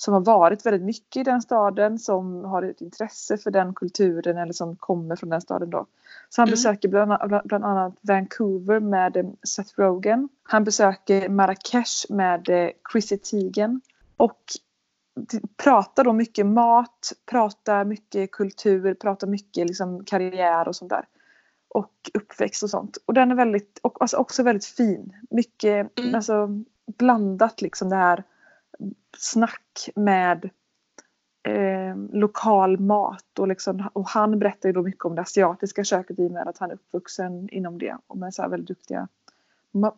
[0.00, 4.38] som har varit väldigt mycket i den staden, som har ett intresse för den kulturen
[4.38, 5.86] eller som kommer från den staden då.
[6.28, 6.52] Så han Mm.
[6.52, 10.28] besöker bland, annat- bland annat Vancouver med eh, Seth Rogen.
[10.42, 13.80] Han besöker Marrakesh med eh, Chrissy Teigen.
[14.16, 14.40] Och
[15.56, 21.04] pratar då mycket mat, pratar mycket kultur, pratar mycket liksom karriär och sånt där.
[21.74, 22.98] Och uppväxt och sånt.
[23.06, 25.12] Och den är väldigt, och alltså också väldigt fin.
[25.30, 26.14] Mycket, Mm.
[26.14, 26.48] alltså
[26.98, 28.24] blandat liksom det här
[29.16, 30.50] snack med
[31.42, 36.18] eh, lokal mat och, liksom, och han berättar ju då mycket om det asiatiska köket
[36.18, 39.08] i och med att han är uppvuxen inom det och med så väldigt duktiga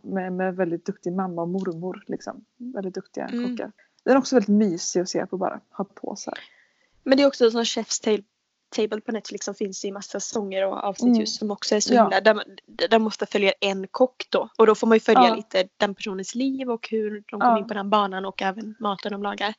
[0.03, 2.45] med, med väldigt duktig mamma och mormor liksom.
[2.57, 3.51] Väldigt duktiga Mm.
[3.51, 3.72] kockar.
[4.05, 6.39] Den är också väldigt mysig att se på bara, ha på så här.
[7.03, 8.22] Men det är också en sån Chef's Table,
[8.72, 11.20] table på Netflix som finns i massa säsonger och avsnitt Mm.
[11.20, 12.02] just som också är så Ja.
[12.02, 12.44] himla, där, man-
[12.88, 14.48] där ofta följer en kock då.
[14.58, 15.34] Och då får man ju följa Ja.
[15.34, 17.58] lite den personens liv och hur de kom Ja.
[17.58, 19.54] in på den banan och även maten de lagar.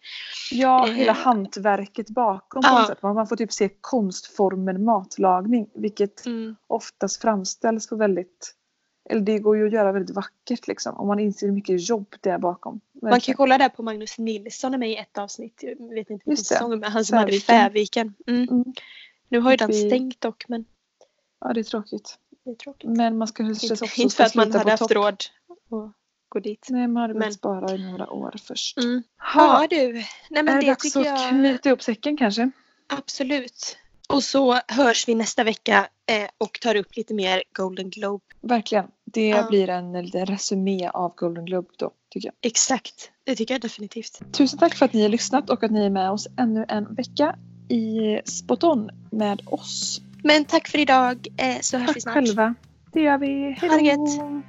[0.52, 0.94] Ja, Eh.
[0.94, 2.80] hela hantverket bakom på Ja.
[2.80, 3.02] något sätt.
[3.04, 6.56] Man får typ se konstformen matlagning vilket Mm.
[6.68, 8.56] oftast framställs på väldigt
[9.10, 10.96] eller det går ju att göra väldigt vackert liksom.
[10.98, 12.74] Om man inser hur mycket jobb det är bakom.
[12.74, 13.38] Man kan Verkligen.
[13.38, 15.60] kolla där på Magnus Nilsson är med i ett avsnitt.
[15.62, 17.56] Jag vet inte vilken säsong men han som hade Fäviken.
[17.70, 18.14] Fäviken.
[18.28, 18.50] Mm.
[18.50, 18.74] Mm.
[19.34, 20.66] Nu har ju den stängt dock men
[21.42, 22.18] Ja, det är tråkigt.
[22.46, 22.90] det är tråkigt.
[22.90, 25.94] Men man ska Inte, också inte för att man hade haft råd att
[26.30, 26.68] gå dit.
[26.70, 28.78] Nej, man hade Men- spara i några år först.
[28.78, 29.04] Mm.
[29.34, 32.52] Ha, Ja du, nej men är det det dags att jag knyta ihop säcken kanske?
[32.88, 33.78] absolut.
[34.10, 38.24] Och så hörs vi nästa vecka eh, och tar upp lite mer Golden Globe.
[38.42, 38.86] Verkligen.
[39.06, 39.48] Det Ja.
[39.50, 42.36] blir en liten resumé av Golden Globe då, tycker jag.
[42.52, 44.20] Exakt, det tycker jag definitivt.
[44.34, 46.96] Tusen tack för att ni har lyssnat och att ni är med oss ännu en
[46.96, 47.36] vecka
[47.74, 50.02] i Spot On med oss.
[50.24, 52.14] Men tack för idag eh, så hörs vi Tack snart.
[52.14, 52.56] själva.
[52.92, 53.58] Det gör vi.
[53.62, 54.42] Hej då.